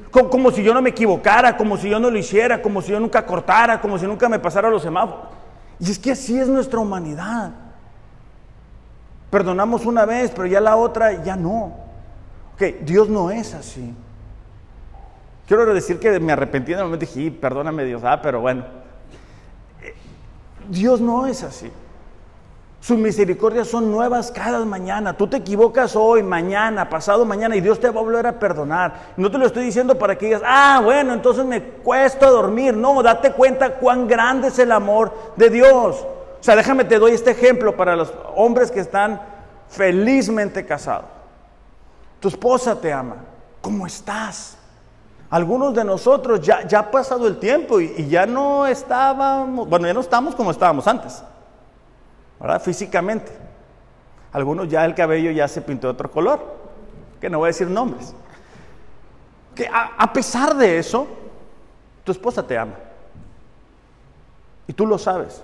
[0.10, 2.92] Como, como, si yo no me equivocara, como si yo no lo hiciera, como si
[2.92, 5.28] yo nunca cortara, como si nunca me pasara los semáforos.
[5.80, 7.71] Y es que así es nuestra humanidad.
[9.32, 11.74] Perdonamos una vez, pero ya la otra ya no.
[12.54, 13.96] Ok, Dios no es así.
[15.48, 18.64] Quiero decir que me arrepentí en el momento y dije, perdóname Dios, ah, pero bueno.
[20.70, 21.72] Dios no es así.
[22.82, 25.16] Sus misericordias son nuevas cada mañana.
[25.16, 29.14] Tú te equivocas hoy, mañana, pasado mañana y Dios te va a volver a perdonar.
[29.18, 32.76] No te lo estoy diciendo para que digas, ah, bueno, entonces me cuesta dormir.
[32.76, 36.06] No, date cuenta cuán grande es el amor de Dios.
[36.42, 39.22] O sea, déjame te doy este ejemplo para los hombres que están
[39.70, 41.06] felizmente casados.
[42.20, 43.18] Tu esposa te ama.
[43.62, 44.58] ¿Cómo estás?
[45.30, 49.94] Algunos de nosotros ya, ya ha pasado el tiempo y, ya no estábamos, bueno, ya
[49.94, 51.24] no estamos como estábamos antes,
[52.40, 52.60] ¿verdad?
[52.60, 53.32] Físicamente.
[54.34, 56.40] Algunos ya el cabello ya se pintó de otro color,
[57.20, 58.16] que no voy a decir nombres.
[59.54, 61.08] Que a pesar de eso,
[62.04, 62.74] tu esposa te ama.
[64.66, 65.44] Y tú lo sabes.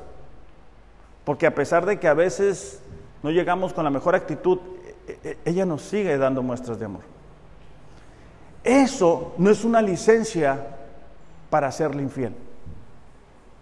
[1.28, 2.80] Porque a pesar de que a veces
[3.22, 4.60] no llegamos con la mejor actitud,
[5.06, 7.02] e, e, ella nos sigue dando muestras de amor.
[8.64, 10.66] Eso no es una licencia
[11.50, 12.34] para serle infiel.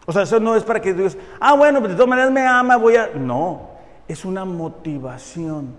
[0.05, 2.77] O sea, eso no es para que digas, ah, bueno, de todas maneras me ama,
[2.77, 3.09] voy a...
[3.15, 3.69] No,
[4.07, 5.75] es una motivación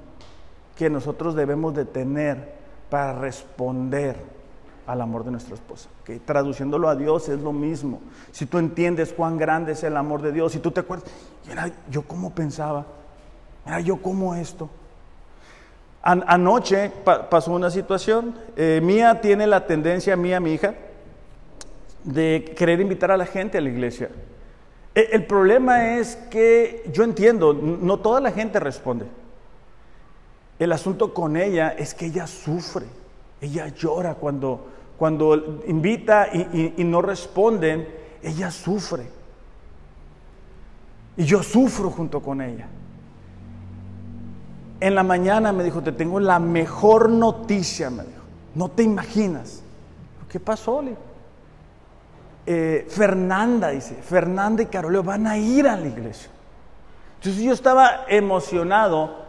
[0.75, 2.53] que nosotros debemos de tener
[2.91, 4.17] para responder
[4.87, 5.89] al amor de nuestra esposa.
[6.05, 8.01] Que traduciéndolo a Dios es lo mismo.
[8.33, 11.11] Si tú entiendes cuán grande es el amor de Dios, si tú te acuerdas,
[11.49, 12.87] mira, yo cómo pensaba,
[13.65, 14.71] mira, yo cómo esto.
[16.03, 16.93] anoche
[17.31, 20.75] pasó una situación, eh, Mía tiene la tendencia, Mía, mi hija,
[22.05, 24.11] de querer invitar a la gente a la iglesia.
[24.95, 29.07] E, el problema es que yo entiendo, no toda la gente responde.
[30.59, 32.87] El asunto con ella es que ella sufre,
[33.41, 37.87] ella llora cuando cuando invita y, no responden,
[38.23, 39.07] ella sufre.
[41.17, 42.67] Y yo sufro junto con ella.
[44.81, 48.23] En la mañana me dijo, te tengo la mejor noticia, me dijo.
[48.55, 49.63] No te imaginas.
[50.31, 50.95] ¿Qué pasó, Oli?
[52.47, 56.31] Eh, Fernanda, dice, Fernanda y Caroleo van a ir a la iglesia.
[57.17, 59.27] Entonces yo estaba emocionado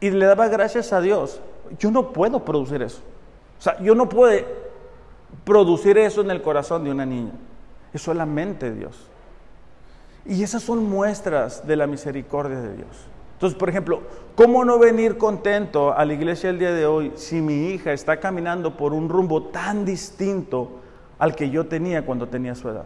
[0.00, 1.40] y le daba gracias a Dios.
[1.78, 3.02] Yo no puedo producir eso.
[3.58, 4.44] O sea, yo no puedo
[5.44, 7.32] producir eso en el corazón de una niña.
[7.92, 9.08] Es solamente Dios.
[10.24, 12.88] Y esas son muestras de la misericordia de Dios.
[13.34, 14.02] Entonces, por ejemplo,
[14.34, 18.18] ¿cómo no venir contento a la iglesia el día de hoy si mi hija está
[18.18, 20.80] caminando por un rumbo tan distinto
[21.18, 22.84] al que yo tenía cuando tenía su edad?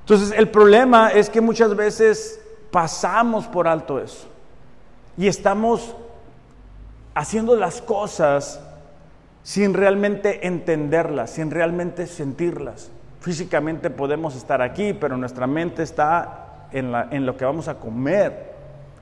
[0.00, 4.28] Entonces, el problema es que muchas veces pasamos por alto eso
[5.16, 5.96] y estamos
[7.14, 8.60] haciendo las cosas
[9.42, 12.90] sin realmente entenderlas, sin realmente sentirlas.
[13.20, 18.52] Físicamente podemos estar aquí, pero nuestra mente está en, lo que vamos a comer,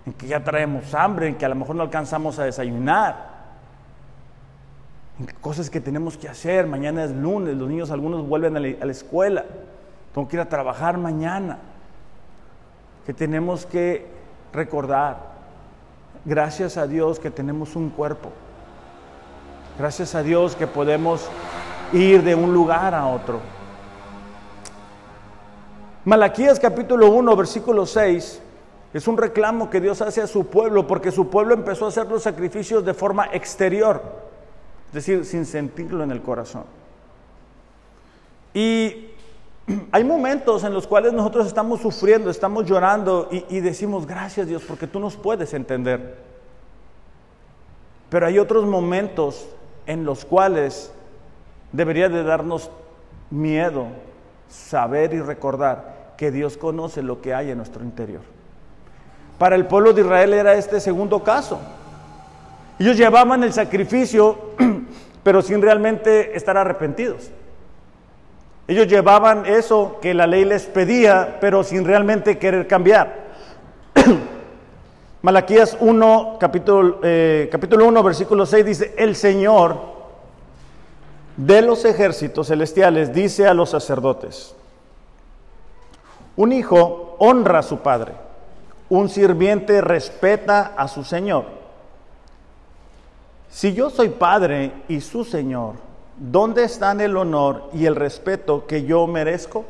[0.05, 3.33] en que ya traemos hambre, en que a lo mejor no alcanzamos a desayunar,
[5.19, 6.67] en cosas que tenemos que hacer.
[6.67, 9.45] Mañana es lunes, los niños algunos vuelven a la escuela,
[10.13, 11.59] tengo que ir a trabajar mañana,
[13.07, 14.07] que tenemos que
[14.53, 15.32] recordar.
[16.25, 18.31] Gracias a Dios que tenemos un cuerpo.
[19.79, 21.29] Gracias a Dios que podemos
[21.93, 23.41] ir de un lugar a otro.
[26.05, 28.41] Malaquías capítulo 1, versículo 6,
[28.93, 32.07] es un reclamo que Dios hace a su pueblo porque su pueblo empezó a hacer
[32.07, 34.03] los sacrificios de forma exterior,
[34.89, 36.65] es decir, sin sentirlo en el corazón.
[38.55, 39.12] Y
[39.93, 44.87] hay momentos en los cuales nosotros estamos sufriendo, estamos llorando y, decimos, gracias Dios, porque
[44.87, 46.17] tú nos puedes entender.
[48.09, 49.49] Pero hay otros momentos
[49.87, 50.93] en los cuales
[51.73, 52.71] debería de darnos
[53.31, 53.87] miedo
[54.49, 58.21] saber y recordar que Dios conoce lo que hay en nuestro interior.
[59.39, 61.59] Para el pueblo de Israel era este segundo caso.
[62.79, 64.39] Ellos llevaban el sacrificio,
[65.25, 67.31] pero sin realmente estar arrepentidos.
[68.69, 73.23] Ellos llevaban eso que la ley les pedía, pero sin realmente querer cambiar.
[75.23, 79.93] Malaquías 1, capítulo, eh, capítulo 1, versículo 6 dice, el Señor
[81.37, 84.55] de los ejércitos celestiales dice a los sacerdotes,
[86.37, 88.13] un hijo honra a su padre,
[88.89, 91.45] un sirviente respeta a su señor.
[93.51, 95.75] Si yo soy padre y su señor,
[96.31, 99.65] ¿dónde están el honor y el respeto que yo merezco?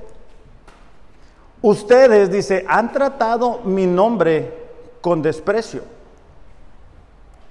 [1.63, 4.53] Ustedes, dice, han tratado mi nombre
[5.01, 5.83] con desprecio.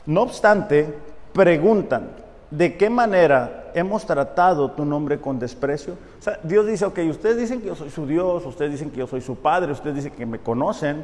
[0.06, 0.94] No obstante,
[1.34, 2.10] preguntan,
[2.50, 5.94] ¿de qué manera hemos tratado tu nombre con desprecio.
[6.20, 8.98] O sea, Dios dice, ok, ustedes dicen que yo soy su Dios, ustedes dicen que
[8.98, 11.04] yo soy su Padre, ustedes dicen que me conocen.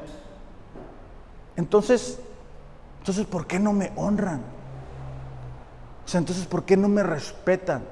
[1.56, 2.20] Entonces,
[3.00, 4.42] entonces, ¿por qué no me honran?
[6.08, 7.84] O sea, entonces, ¿por qué no me respetan?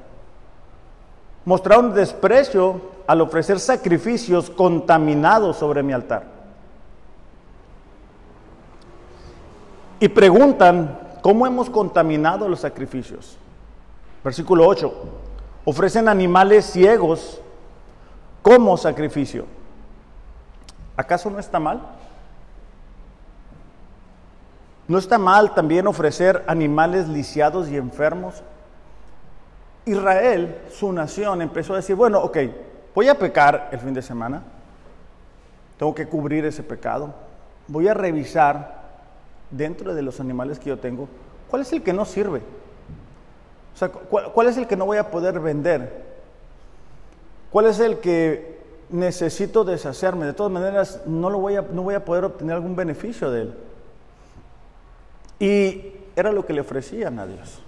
[1.44, 6.24] Mostraron desprecio al ofrecer sacrificios contaminados sobre mi altar.
[10.00, 13.36] Y preguntan, ¿cómo hemos contaminado los sacrificios?
[14.24, 14.94] Versículo 8.
[15.66, 17.42] Ofrecen animales ciegos
[18.42, 19.46] como sacrificio.
[20.96, 21.82] ¿Acaso no está mal?
[24.88, 28.44] ¿No está mal también ofrecer animales lisiados y enfermos?
[29.86, 32.38] Israel, su nación, empezó a decir, bueno, ok,
[32.94, 34.44] voy a pecar el fin de semana,
[35.78, 37.14] tengo que cubrir ese pecado,
[37.68, 38.84] voy a revisar
[39.52, 41.08] dentro de los animales que yo tengo,
[41.50, 42.42] ¿cuál es el que no sirve?
[43.74, 46.06] O sea, ¿cuál, es el que no voy a poder vender?
[47.52, 50.26] ¿Cuál es el que necesito deshacerme?
[50.26, 53.42] De todas maneras, no, lo voy a, no voy a poder obtener algún beneficio de
[53.42, 53.54] él.
[55.40, 57.62] Y era lo que le ofrecían a Dios.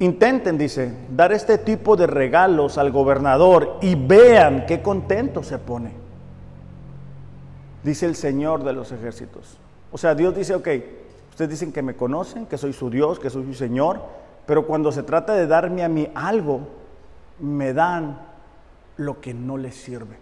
[0.00, 5.90] Intenten, dice, dar este tipo de regalos al gobernador y vean qué contento se pone.
[7.82, 9.58] Dice el Señor de los ejércitos.
[9.90, 10.68] O sea, Dios dice, ok,
[11.38, 14.02] Ustedes dicen que me conocen, que soy su Dios, que soy su Señor,
[14.44, 16.62] pero cuando se trata de darme a mí algo,
[17.38, 18.18] me dan
[18.96, 20.16] lo que no les sirve.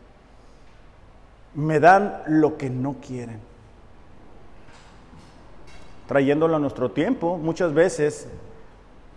[1.54, 3.40] Me dan lo que no quieren.
[6.06, 8.28] Trayéndolo a nuestro tiempo, muchas veces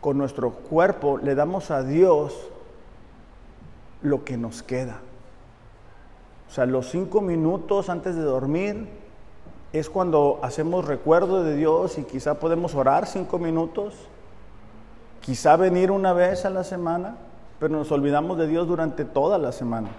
[0.02, 2.36] con nuestro cuerpo le damos a Dios
[4.02, 5.00] lo que nos queda.
[6.50, 8.88] O sea, los cinco minutos antes de dormir,
[9.72, 13.94] es cuando hacemos recuerdo de Dios y quizá podemos orar cinco minutos,
[15.22, 17.18] quizá venir una vez a la semana,
[17.60, 19.90] pero nos olvidamos de Dios durante toda la semana.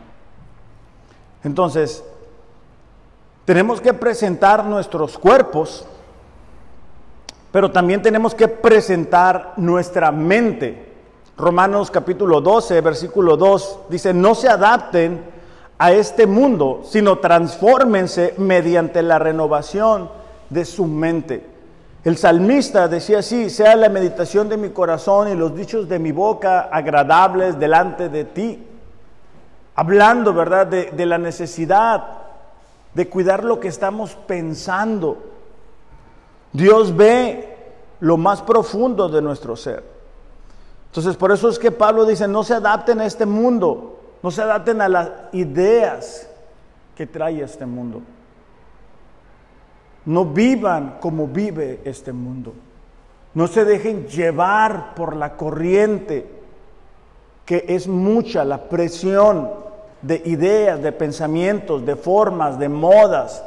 [1.44, 2.04] Entonces,
[3.44, 5.86] tenemos que presentar nuestros cuerpos,
[7.52, 10.86] pero también tenemos que presentar nuestra mente.
[11.36, 15.22] Romanos capítulo 12, versículo 2 dice, no se adapten
[15.78, 20.10] a este mundo, sino transfórmense mediante la renovación
[20.50, 21.46] de su mente.
[22.04, 26.12] El salmista decía así, sea la meditación de mi corazón y los dichos de mi
[26.12, 28.66] boca agradables delante de ti.
[29.74, 32.04] Hablando, ¿verdad?, de, de la necesidad
[32.94, 35.29] de cuidar lo que estamos pensando.
[36.52, 37.56] Dios ve
[38.00, 39.84] lo más profundo de nuestro ser.
[40.86, 44.42] Entonces, por eso es que Pablo dice, no se adapten a este mundo, no se
[44.42, 46.28] adapten a las ideas
[46.96, 48.02] que trae este mundo.
[50.04, 52.54] No vivan como vive este mundo.
[53.34, 56.28] No se dejen llevar por la corriente,
[57.44, 59.48] que es mucha la presión
[60.02, 63.44] de ideas, de pensamientos, de formas, de modas,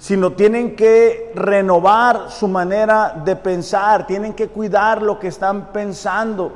[0.00, 6.52] sino tienen que renovar su manera de pensar, tienen que cuidar lo que están pensando.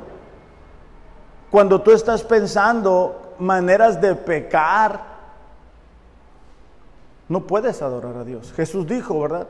[1.51, 4.99] Cuando tú estás pensando maneras de pecar,
[7.29, 8.51] no puedes adorar a Dios.
[8.51, 9.47] Jesús dijo, ¿verdad?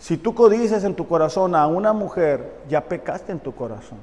[0.00, 3.98] Si tú codices en tu corazón a una mujer, ya pecaste en tu corazón.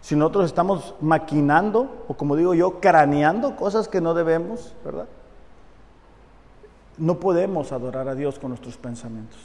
[0.00, 5.06] Si nosotros estamos maquinando, o como digo yo, craneando cosas que no debemos, ¿verdad?
[6.98, 9.38] No podemos adorar a Dios con nuestros pensamientos,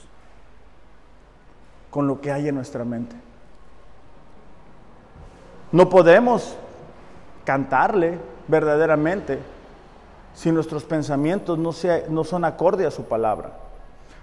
[1.89, 3.15] con lo que hay en nuestra mente.
[5.71, 6.55] No podemos
[7.43, 9.39] cantarle verdaderamente
[10.33, 11.71] si nuestros pensamientos no,
[12.09, 13.51] no son acorde a su palabra.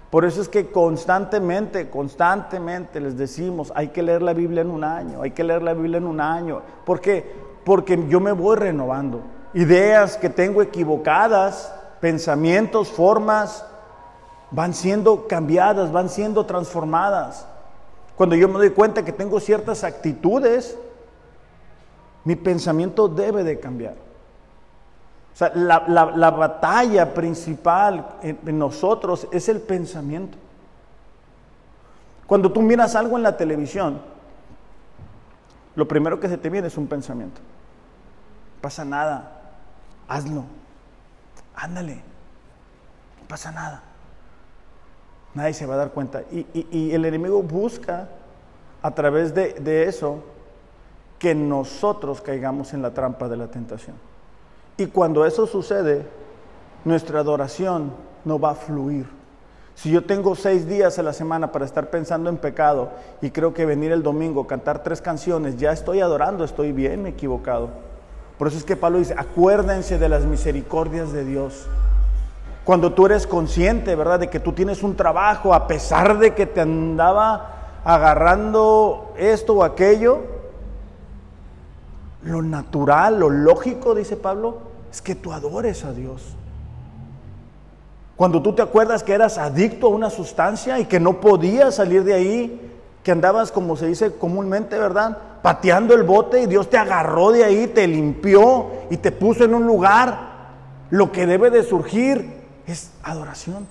[0.09, 4.83] Por eso es que constantemente, constantemente les decimos, hay que leer la Biblia en un
[4.83, 6.61] año, hay que leer la Biblia en un año.
[6.85, 7.35] ¿Por qué?
[7.65, 9.21] Porque yo me voy renovando.
[9.53, 13.65] Ideas que tengo equivocadas, pensamientos, formas,
[14.51, 17.45] van siendo cambiadas, van siendo transformadas.
[18.15, 20.77] Cuando yo me doy cuenta que tengo ciertas actitudes,
[22.23, 23.95] mi pensamiento debe de cambiar.
[25.33, 30.35] O sea, la, batalla principal en, nosotros es el pensamiento.
[32.25, 34.01] Cuando tú miras algo en la televisión,
[35.75, 37.39] lo primero que se te viene es un pensamiento.
[38.61, 39.41] Pasa nada,
[40.07, 40.43] hazlo,
[41.57, 43.83] ándale, no pasa nada.
[45.33, 46.23] Nadie se va a dar cuenta.
[46.31, 48.07] Y, el enemigo busca
[48.81, 50.23] a través de, de eso
[51.19, 53.95] que nosotros caigamos en la trampa de la tentación.
[54.77, 56.05] Y cuando eso sucede,
[56.85, 57.91] nuestra adoración
[58.23, 59.07] no va a fluir.
[59.75, 62.89] Si yo tengo seis días a la semana para estar pensando en pecado
[63.21, 67.69] y creo que venir el domingo, cantar tres canciones, ya estoy adorando, estoy bien equivocado.
[68.37, 71.67] Por eso es que Pablo dice, acuérdense de las misericordias de Dios.
[72.63, 76.45] Cuando tú eres consciente, ¿verdad?, de que tú tienes un trabajo, a pesar de que
[76.45, 80.19] te andaba agarrando esto o aquello,
[82.23, 84.57] lo natural, lo lógico, dice Pablo,
[84.91, 86.35] es que tú adores a Dios.
[88.17, 92.03] Cuando tú te acuerdas que eras adicto a una sustancia y que no podías salir
[92.03, 92.71] de ahí,
[93.03, 95.17] que andabas, como se dice comúnmente, ¿verdad?
[95.47, 99.53] Pateando el bote y Dios te agarró de ahí, te limpió y te puso en
[99.53, 100.17] un lugar.
[100.89, 103.65] Lo que debe de surgir es adoración.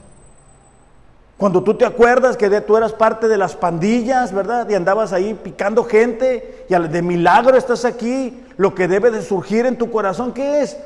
[1.36, 4.66] Cuando tú te acuerdas que tú eras parte de las pandillas, ¿verdad?
[4.70, 9.66] Y andabas ahí picando gente y de milagro estás aquí, lo que debe de surgir
[9.66, 10.78] en tu corazón, ¿qué es?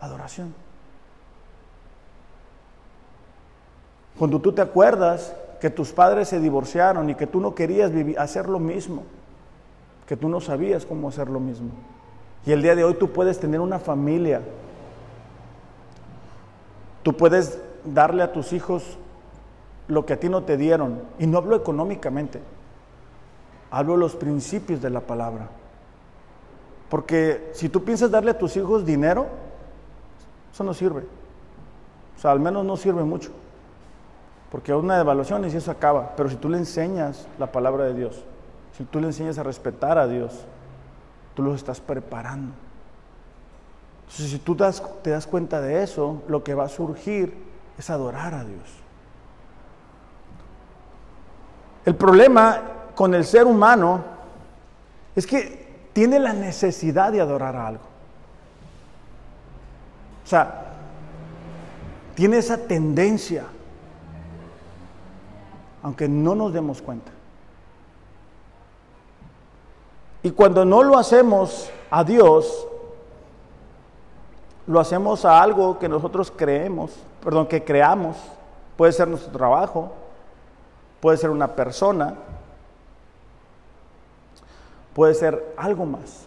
[0.00, 0.54] adoración.
[4.18, 8.48] Cuando tú te acuerdas que tus padres se divorciaron y que tú no querías hacer
[8.48, 9.02] lo mismo,
[10.08, 11.68] que tú no sabías cómo hacer lo mismo.
[12.46, 14.40] Y el día de hoy tú puedes tener una familia.
[17.02, 18.96] Tú puedes darle a tus hijos
[19.86, 21.02] lo que a ti no te dieron.
[21.18, 22.40] Y no hablo económicamente,
[23.70, 25.50] hablo los principios de la palabra.
[26.88, 29.26] Porque si tú piensas darle a tus hijos dinero,
[30.54, 31.02] eso no sirve.
[32.16, 33.30] O sea, al menos no sirve mucho.
[34.50, 36.16] Porque una evaluación y eso acaba.
[36.16, 38.24] Pero si tú le enseñas la palabra de Dios,
[38.78, 40.44] si tú le enseñas a respetar a Dios,
[41.34, 42.52] tú los estás preparando.
[44.02, 44.56] Entonces, si tú
[45.02, 47.34] te das cuenta de eso, lo que va a surgir
[47.76, 48.62] es adorar a Dios.
[51.84, 52.62] El problema
[52.94, 54.04] con el ser humano
[55.16, 57.84] es que tiene la necesidad de adorar a algo.
[60.24, 60.66] O sea,
[62.14, 63.44] tiene esa tendencia,
[65.82, 67.10] aunque no nos demos cuenta.
[70.22, 72.66] Y cuando no lo hacemos a Dios,
[74.66, 76.92] lo hacemos a algo que nosotros creemos,
[77.22, 78.16] perdón, que creamos.
[78.76, 79.92] Puede ser nuestro trabajo,
[81.00, 82.14] puede ser una persona,
[84.94, 86.26] puede ser algo más.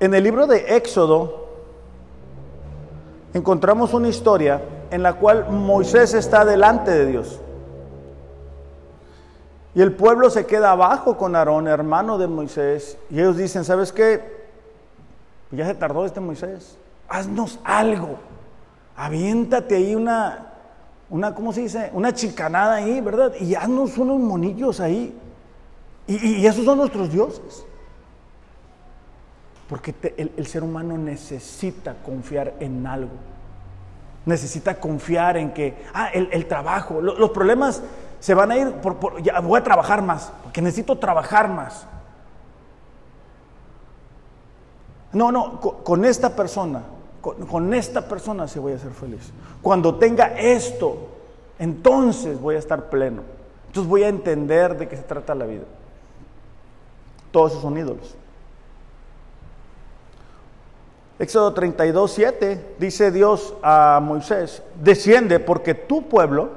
[0.00, 1.48] En el libro de Éxodo
[3.34, 7.40] encontramos una historia en la cual Moisés está delante de Dios.
[9.74, 13.92] Y el pueblo se queda abajo con Aarón, hermano de Moisés, y ellos dicen, ¿sabes
[13.92, 14.38] qué?
[15.50, 16.76] ya se tardó este Moisés.
[17.08, 18.18] Haznos algo.
[18.96, 20.52] Aviéntate ahí una,
[21.08, 21.90] una, ¿cómo se dice?
[21.94, 23.32] Una chicanada ahí, ¿verdad?
[23.40, 25.16] Y haznos unos monillos ahí.
[26.06, 27.64] Y, esos son nuestros dioses.
[29.68, 33.12] Porque el, ser humano necesita confiar en algo.
[34.26, 37.82] Necesita confiar en que, ah, el, trabajo, los problemas
[38.20, 41.86] se van a ir, por, ya voy a trabajar más, porque necesito trabajar más.
[45.12, 46.82] No, no, con, esta persona,
[47.20, 49.32] con, esta persona sí voy a ser feliz.
[49.62, 51.08] Cuando tenga esto,
[51.58, 53.22] entonces voy a estar pleno.
[53.68, 55.64] Entonces voy a entender de qué se trata la vida.
[57.30, 58.16] Todos esos son ídolos.
[61.18, 66.50] Éxodo 32, 7 dice Dios a Moisés, desciende porque tu pueblo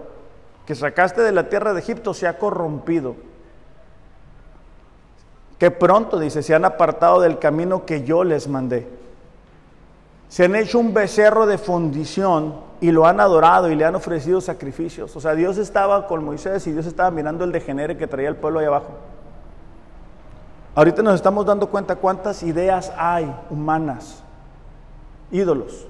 [0.66, 3.16] que sacaste de la tierra de Egipto se ha corrompido
[5.62, 8.90] que pronto, dice, se han apartado del camino que yo les mandé.
[10.28, 14.42] Se han hecho un becerro de fundición y lo han adorado y le han ofrecido
[14.42, 15.16] sacrificios.
[15.16, 18.38] O sea, Dios estaba con Moisés y Dios estaba mirando el degenere que traía el
[18.38, 18.90] pueblo ahí abajo.
[20.74, 24.24] Ahorita nos estamos dando cuenta cuántas ideas hay humanas,
[25.30, 25.86] ídolos,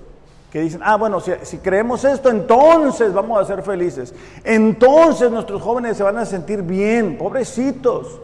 [0.52, 4.14] que dicen, ah, bueno, si, creemos esto, entonces vamos a ser felices.
[4.44, 8.20] Entonces nuestros jóvenes se van a sentir bien, pobrecitos.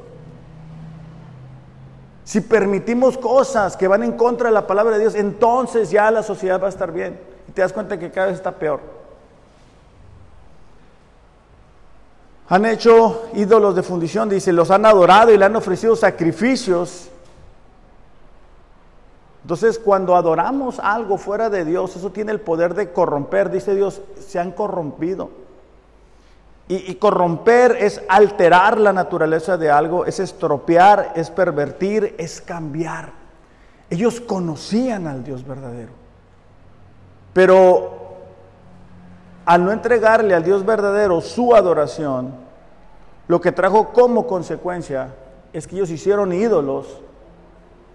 [2.25, 6.21] Si permitimos cosas que van en contra de la palabra de Dios, entonces ya la
[6.21, 7.17] sociedad va a estar bien.
[7.47, 8.82] Y te das cuenta que cada vez está peor.
[12.49, 17.09] Han hecho ídolos de fundición, dice, los han adorado y le han ofrecido sacrificios.
[19.48, 24.02] Entonces, cuando adoramos algo fuera de Dios, eso tiene el poder de corromper, dice Dios,
[24.20, 25.30] se han corrompido.
[26.68, 33.14] Y, corromper es alterar la naturaleza de algo, es estropear, es pervertir, es cambiar.
[33.89, 35.93] Ellos conocían al Dios verdadero.
[37.32, 38.18] Pero
[39.45, 42.34] al no entregarle al Dios verdadero su adoración,
[43.30, 45.16] lo que trajo como consecuencia
[45.54, 47.00] es que ellos hicieron ídolos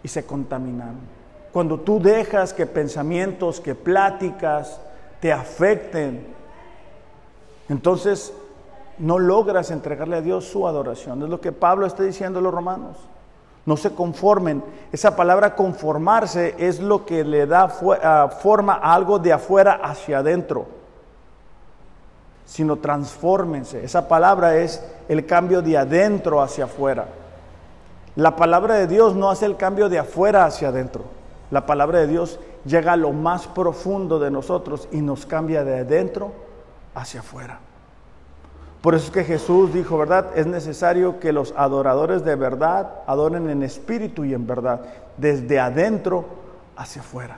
[0.02, 1.21] y se contaminaron.
[1.52, 4.80] Cuando tú dejas que pensamientos, que pláticas
[5.20, 6.26] te afecten,
[7.68, 8.32] entonces
[8.98, 11.22] no logras entregarle a Dios su adoración.
[11.22, 12.96] Es lo que Pablo está diciendo a los romanos.
[13.64, 14.62] No se conformen.
[14.90, 17.72] Esa palabra conformarse es lo que le da
[18.02, 20.66] ah, forma a algo de afuera hacia adentro.
[22.44, 23.84] Sino transfórmense.
[23.84, 27.06] Esa palabra es el cambio de adentro hacia afuera.
[28.16, 31.21] La palabra de Dios no hace el cambio de afuera hacia adentro.
[31.52, 35.80] La palabra de Dios llega a lo más profundo de nosotros y nos cambia de
[35.80, 36.32] adentro
[36.94, 37.60] hacia afuera.
[38.80, 40.30] Por eso es que Jesús dijo, ¿verdad?
[40.34, 44.80] Es necesario que los adoradores de verdad adoren en espíritu y en verdad,
[45.18, 46.24] desde adentro
[46.74, 47.36] hacia afuera.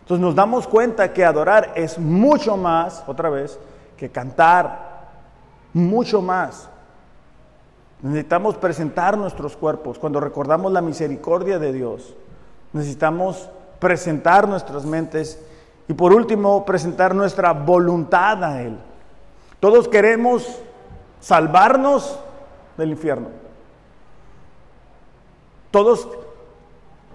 [0.00, 3.60] Entonces nos damos cuenta que adorar es mucho más, otra vez,
[3.96, 5.06] que cantar,
[5.72, 6.68] mucho más.
[8.02, 12.16] Necesitamos presentar nuestros cuerpos cuando recordamos la misericordia de Dios.
[12.72, 13.48] Necesitamos
[13.78, 15.40] presentar nuestras mentes
[15.88, 18.78] y por último presentar nuestra voluntad a Él.
[19.60, 20.60] Todos queremos
[21.20, 22.18] salvarnos
[22.76, 23.28] del infierno.
[25.70, 26.08] Todos,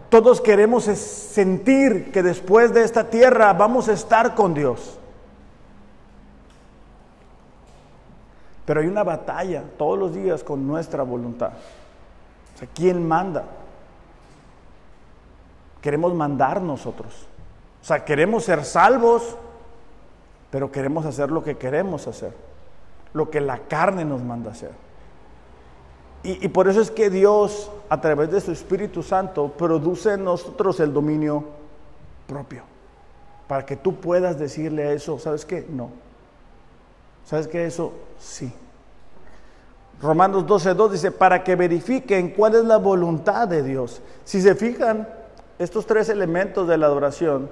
[0.09, 4.99] todos queremos sentir que después de esta tierra vamos a estar con Dios.
[8.65, 11.51] Pero hay una batalla todos los días con nuestra voluntad.
[12.55, 13.43] O sea, ¿quién manda?
[15.83, 17.27] Queremos mandar nosotros.
[17.81, 19.35] O sea, queremos ser salvos,
[20.49, 22.33] pero queremos hacer lo que queremos hacer,
[23.11, 24.71] lo que la carne nos manda hacer.
[26.23, 30.79] Y, por eso es que Dios, a través de su Espíritu Santo, produce en nosotros
[30.79, 31.43] el dominio
[32.27, 32.63] propio,
[33.45, 35.67] para que tú puedas decirle a eso, ¿sabes qué?
[35.69, 35.89] No.
[37.25, 37.65] ¿Sabes qué?
[37.65, 38.53] Eso sí.
[40.01, 44.01] Romanos 12.2 dice, para que verifiquen cuál es la voluntad de Dios.
[44.23, 45.05] Si se fijan,
[45.59, 47.49] estos tres elementos de la adoración,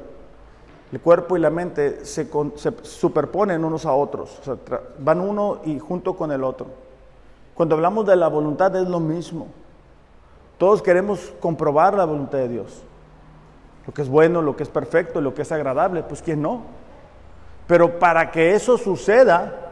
[0.91, 2.28] el cuerpo y la mente se,
[2.82, 4.39] superponen unos a otros,
[4.99, 6.68] van uno y junto con el otro.
[7.54, 9.47] Cuando hablamos de la voluntad es lo mismo.
[10.58, 12.84] Todos queremos comprobar la voluntad de Dios.
[13.88, 16.64] Lo que es bueno, lo que es perfecto, lo que es agradable, pues quién no.
[17.68, 19.72] Pero para que eso suceda,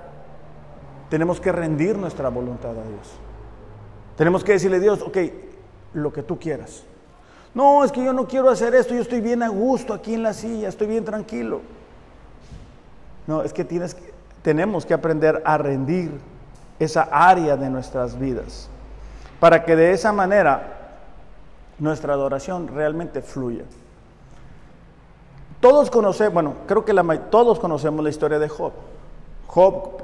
[1.09, 3.11] tenemos que rendir nuestra voluntad a Dios.
[4.15, 5.17] Tenemos que decirle a Dios, ok,
[5.93, 6.85] lo que tú quieras.
[7.53, 10.23] No, es que yo no quiero hacer esto, yo estoy bien a gusto aquí en
[10.23, 11.61] la silla, estoy bien tranquilo.
[13.27, 13.65] No, es que
[14.41, 16.11] tenemos que aprender a rendir
[16.79, 18.69] esa área de nuestras vidas
[19.39, 20.75] para que de esa manera
[21.77, 23.63] nuestra adoración realmente fluya.
[25.59, 26.93] Todos conocemos, bueno, creo que
[27.29, 28.71] todos conocemos la historia de Job.
[29.47, 29.97] Job,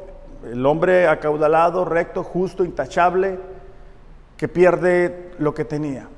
[0.46, 3.39] el hombre acaudalado, recto, justo, intachable,
[4.36, 6.10] que pierde lo que tenía.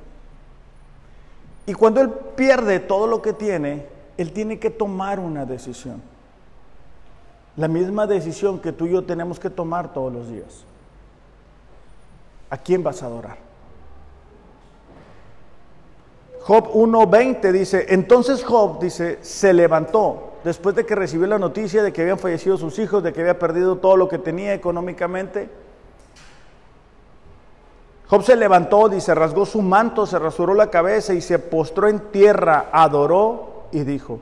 [1.68, 3.84] Y cuando él pierde todo lo que tiene,
[4.16, 6.00] él tiene que tomar una decisión.
[7.56, 10.64] La misma decisión que tú y yo tenemos que tomar todos los días.
[12.48, 13.36] ¿A quién vas a adorar?
[16.40, 21.92] Job 1.20 dice, entonces Job dice, se levantó después de que recibió la noticia de
[21.92, 25.50] que habían fallecido sus hijos, de que había perdido todo lo que tenía económicamente
[28.08, 32.00] Job se levantó, dice, rasgó su manto, se rasuró la cabeza y se postró en
[32.10, 34.20] tierra, adoró y dijo,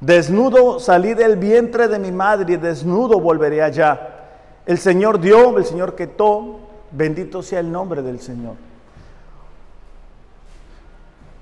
[0.00, 4.14] desnudo salí del vientre de mi madre y desnudo volveré allá.
[4.64, 6.58] El Señor dio, el Señor quitó,
[6.90, 8.54] bendito sea el nombre del Señor.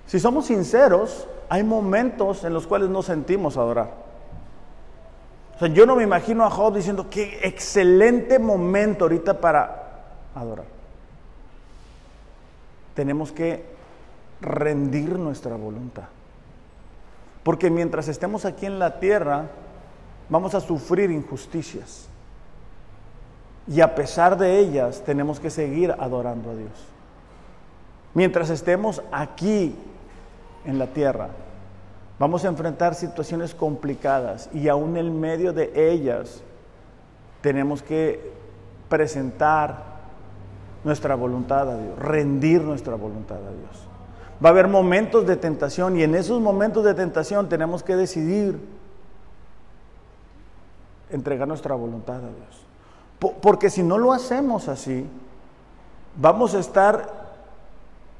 [0.06, 3.90] Si somos sinceros, hay momentos en los cuales no sentimos adorar.
[5.54, 10.02] O sea, yo no me imagino a Job diciendo, qué excelente momento ahorita para
[10.34, 10.75] adorar
[12.96, 13.62] tenemos que
[14.40, 16.04] rendir nuestra voluntad.
[17.44, 19.44] Porque mientras estemos aquí en la tierra,
[20.28, 22.08] vamos a sufrir injusticias.
[23.68, 26.72] Y a pesar de ellas, tenemos que seguir adorando a Dios.
[28.14, 29.76] Mientras estemos aquí
[30.64, 31.28] en la tierra,
[32.18, 36.42] vamos a enfrentar situaciones complicadas y aún en medio de ellas
[37.42, 38.32] tenemos que
[38.88, 39.95] presentar
[40.86, 43.88] nuestra voluntad a Dios, rendir nuestra voluntad a Dios.
[44.42, 48.56] Va a haber momentos de tentación y en esos momentos de tentación tenemos que decidir
[51.10, 53.34] entregar nuestra voluntad a Dios.
[53.40, 55.04] Porque si no lo hacemos así,
[56.14, 57.10] vamos a estar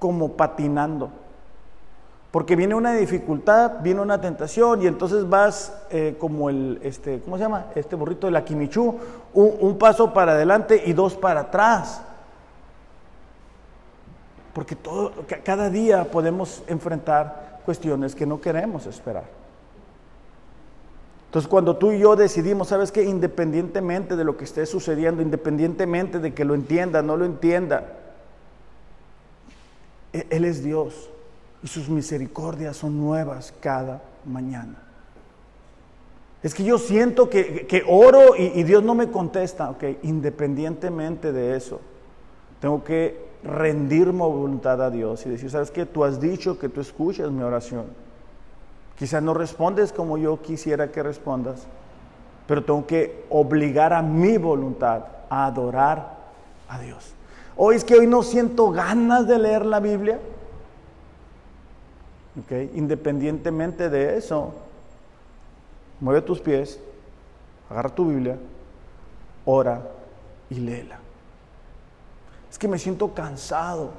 [0.00, 1.10] como patinando.
[2.32, 7.36] Porque viene una dificultad, viene una tentación y entonces vas eh, como el, este, ¿cómo
[7.36, 7.66] se llama?
[7.76, 8.96] Este burrito de la quimichú,
[9.34, 12.02] un paso para adelante y dos para atrás.
[14.56, 15.12] Porque todo,
[15.44, 19.24] cada día podemos enfrentar cuestiones que no queremos esperar.
[21.26, 26.20] Entonces cuando tú y yo decidimos, sabes que independientemente de lo que esté sucediendo, independientemente
[26.20, 27.98] de que lo entienda, no lo entienda,
[30.14, 31.10] e-, Él es Dios
[31.62, 34.82] y sus misericordias son nuevas cada mañana.
[36.42, 39.68] Es que yo siento que, oro y, y, Dios no me contesta.
[39.68, 41.78] Ok, independientemente de eso,
[42.58, 45.86] tengo que rendir mi voluntad a Dios y decir, ¿sabes qué?
[45.86, 47.86] Tú has dicho que tú escuchas mi oración.
[48.98, 51.66] Quizás no respondes como yo quisiera que respondas,
[52.46, 56.16] pero tengo que obligar a mi voluntad a adorar
[56.68, 57.12] a Dios.
[57.56, 60.18] Hoy es que hoy no siento ganas de leer la Biblia.
[62.44, 62.70] Okay.
[62.74, 64.52] Independientemente de eso,
[66.00, 66.78] mueve tus pies,
[67.70, 68.36] agarra tu Biblia,
[69.46, 69.82] ora
[70.50, 71.05] y léela.
[72.56, 73.90] Es que me siento cansado.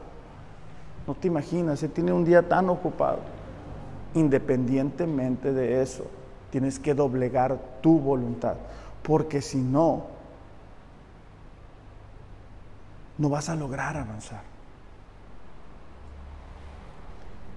[1.06, 3.20] No te imaginas, se tiene un día tan ocupado.
[4.16, 6.06] Independientemente de eso,
[6.50, 8.56] tienes que doblegar tu voluntad,
[9.04, 10.08] porque si no,
[13.20, 14.42] no vas a lograr avanzar.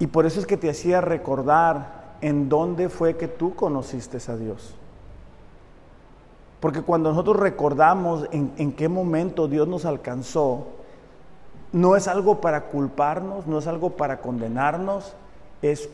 [0.00, 4.36] Y por eso es que te hacía recordar en dónde fue que tú conociste a
[4.36, 4.74] Dios.
[6.60, 10.76] Porque cuando nosotros recordamos en, en qué momento Dios nos alcanzó,
[11.72, 15.14] no es algo para culparnos, no es algo para condenarnos,
[15.62, 15.88] es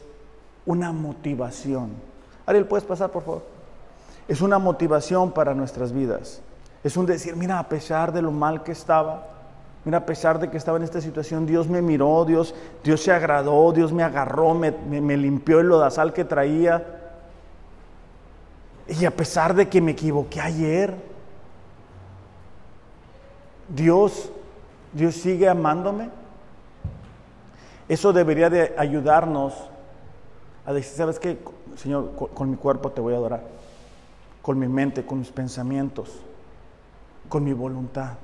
[0.64, 1.90] una motivación.
[2.46, 3.42] Ariel, ¿puedes pasar, por favor?
[4.28, 6.40] Es una motivación para nuestras vidas.
[6.82, 9.26] Es un decir, mira, a pesar de lo mal que estaba,
[9.84, 13.12] mira, a pesar de que estaba en esta situación, Dios me miró, Dios, Dios se
[13.12, 16.84] agradó, Dios me agarró, me, me limpió el lodazal que traía.
[18.88, 20.94] Y a pesar de que me equivoqué ayer,
[23.68, 24.30] Dios
[24.97, 26.09] Dios sigue amándome.
[27.86, 29.53] Eso debería de ayudarnos
[30.64, 31.38] a decir, ¿sabes qué?
[31.76, 33.42] Señor, con, mi cuerpo te voy a adorar,
[34.40, 36.11] con mi mente, con mis pensamientos,
[37.28, 38.14] con mi voluntad.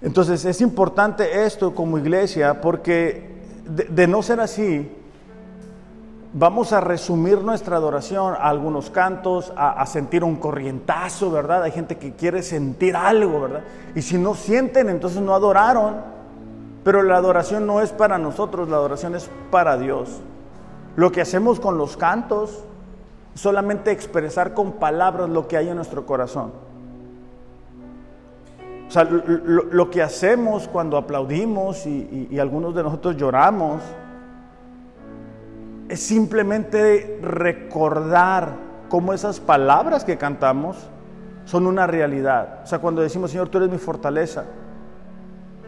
[0.00, 3.28] Entonces es importante esto como iglesia porque
[3.66, 4.88] de, no ser así,
[6.38, 11.62] vamos a resumir nuestra adoración a algunos cantos, a, sentir un corrientazo, ¿verdad?
[11.62, 13.62] Hay gente que quiere sentir algo, ¿verdad?
[13.94, 15.96] Y si no sienten, entonces no adoraron.
[16.84, 20.20] Pero la adoración no es para nosotros, la adoración es para Dios.
[20.94, 22.64] Lo que hacemos con los cantos,
[23.34, 26.52] solamente expresar con palabras lo que hay en nuestro corazón.
[28.88, 33.80] O sea, lo, que hacemos cuando aplaudimos y, algunos de nosotros lloramos
[35.88, 38.56] es simplemente recordar
[38.88, 40.76] cómo esas palabras que cantamos
[41.44, 42.60] son una realidad.
[42.64, 44.44] O sea, cuando decimos, Señor, tú eres mi fortaleza,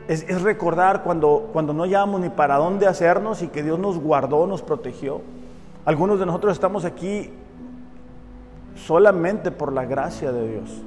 [0.09, 3.99] es, es recordar cuando, cuando no llamamos ni para dónde hacernos y que Dios nos
[3.99, 5.21] guardó, nos protegió.
[5.85, 7.31] Algunos de nosotros estamos aquí
[8.75, 10.83] solamente por la gracia de Dios.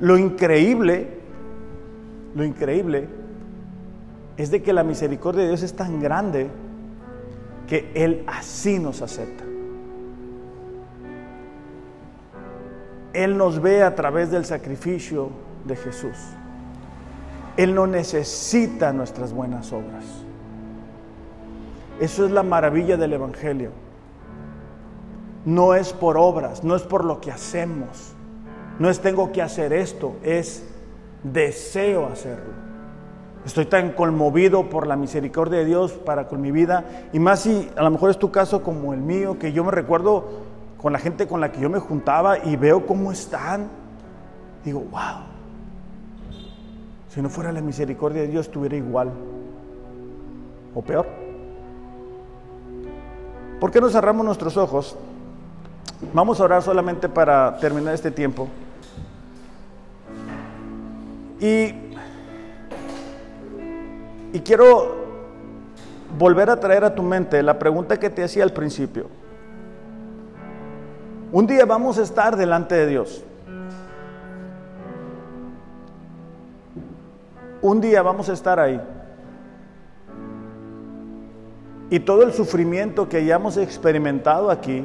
[0.00, 1.18] Lo increíble,
[2.34, 3.08] lo increíble
[4.36, 6.48] es de que la misericordia de Dios es tan grande
[7.68, 9.44] que Él así nos acepta.
[13.12, 15.30] Él nos ve a través del sacrificio
[15.64, 16.16] de Jesús.
[17.56, 20.04] Él no necesita nuestras buenas obras.
[22.00, 23.70] Eso es la maravilla del Evangelio.
[25.44, 28.14] No es por obras, no es por lo que hacemos
[28.78, 30.64] no es tengo que hacer esto, es
[31.22, 32.67] deseo hacerlo.
[33.44, 36.84] Estoy tan conmovido por la misericordia de Dios para con mi vida.
[37.12, 39.70] Y más si a lo mejor es tu caso como el mío, que yo me
[39.70, 43.68] recuerdo con la gente con la que yo me juntaba y veo cómo están.
[44.64, 45.24] Digo, wow.
[47.08, 49.10] Si no fuera la misericordia de Dios, estuviera igual.
[50.74, 51.06] O peor.
[53.58, 54.96] ¿Por qué no cerramos nuestros ojos?
[56.12, 58.46] Vamos a orar solamente para terminar este tiempo.
[61.40, 61.74] Y,
[64.32, 64.96] y quiero
[66.18, 69.06] volver a traer a tu mente la pregunta que te hacía al principio.
[71.30, 73.24] Un día vamos a estar delante de Dios.
[77.60, 78.80] Un día vamos a estar ahí.
[81.90, 84.84] Y todo el sufrimiento que hayamos experimentado aquí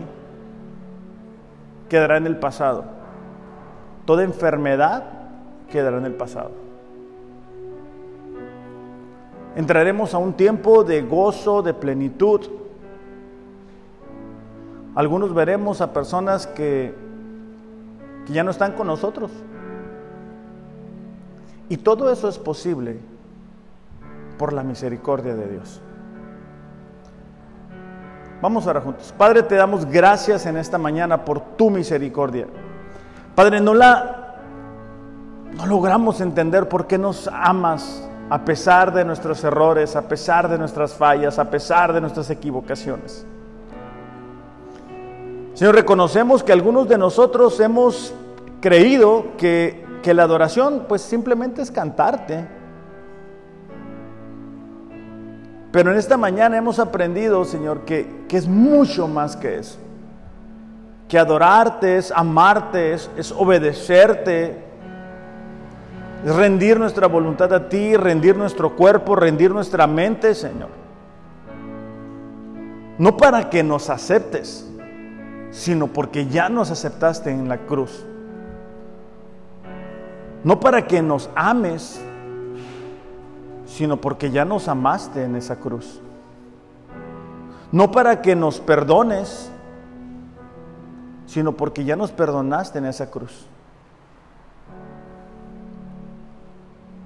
[1.90, 2.86] quedará en el pasado.
[4.06, 5.04] Toda enfermedad
[5.72, 6.63] quedará en el pasado.
[9.56, 12.42] Entraremos a un tiempo de gozo, de plenitud.
[14.96, 16.94] Algunos veremos a personas que,
[18.26, 19.32] que ya no están con nosotros.
[21.70, 23.00] Y todo eso es posible
[24.38, 25.82] por la misericordia de Dios.
[28.42, 29.14] Vamos a orar juntos.
[29.18, 32.48] Padre, te damos gracias en esta mañana por tu misericordia.
[33.36, 34.20] Padre, no la
[35.56, 40.58] no logramos entender por qué nos amas a pesar de nuestros errores, a pesar de
[40.58, 43.26] nuestras fallas, a pesar de nuestras equivocaciones.
[45.54, 48.14] Señor, reconocemos que algunos de nosotros hemos
[48.60, 52.48] creído que, que la adoración pues simplemente es cantarte.
[55.72, 59.78] Pero en esta mañana hemos aprendido, Señor, que, que es mucho más que eso.
[61.08, 64.73] Que adorarte es amarte, es, es obedecerte,
[66.24, 70.70] es rendir nuestra voluntad a ti, rendir nuestro cuerpo, rendir nuestra mente, Señor.
[72.98, 74.70] No para que nos aceptes,
[75.52, 78.06] sino porque ya nos aceptaste en la cruz.
[80.44, 82.02] No para que nos ames,
[83.66, 86.02] sino porque ya nos amaste en esa cruz.
[87.72, 89.52] No para que nos perdones,
[91.26, 93.48] sino porque ya nos perdonaste en esa cruz.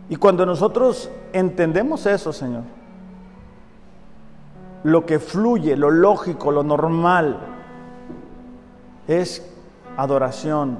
[0.09, 2.63] Y cuando nosotros entendemos eso, Señor,
[4.83, 7.39] lo que fluye, lo lógico, lo normal,
[9.07, 9.45] es
[9.97, 10.77] adoración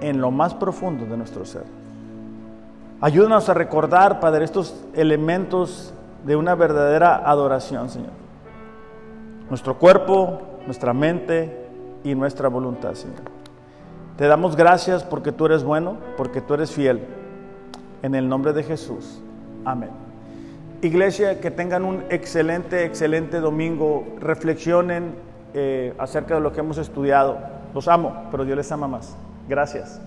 [0.00, 1.64] en lo más profundo de nuestro ser.
[3.00, 5.92] Ayúdanos a recordar, Padre, estos elementos
[6.24, 8.12] de una verdadera adoración, Señor.
[9.48, 11.68] Nuestro cuerpo, nuestra mente
[12.02, 13.22] y nuestra voluntad, Señor.
[14.16, 17.04] Te damos gracias porque tú eres bueno, porque tú eres fiel.
[18.04, 19.18] En el nombre de Jesús.
[19.64, 19.88] Amén.
[20.82, 24.06] Iglesia, que tengan un excelente, excelente domingo.
[24.20, 25.14] Reflexionen
[25.54, 27.38] eh, acerca de lo que hemos estudiado.
[27.72, 29.16] Los amo, pero Dios les ama más.
[29.48, 30.02] Gracias.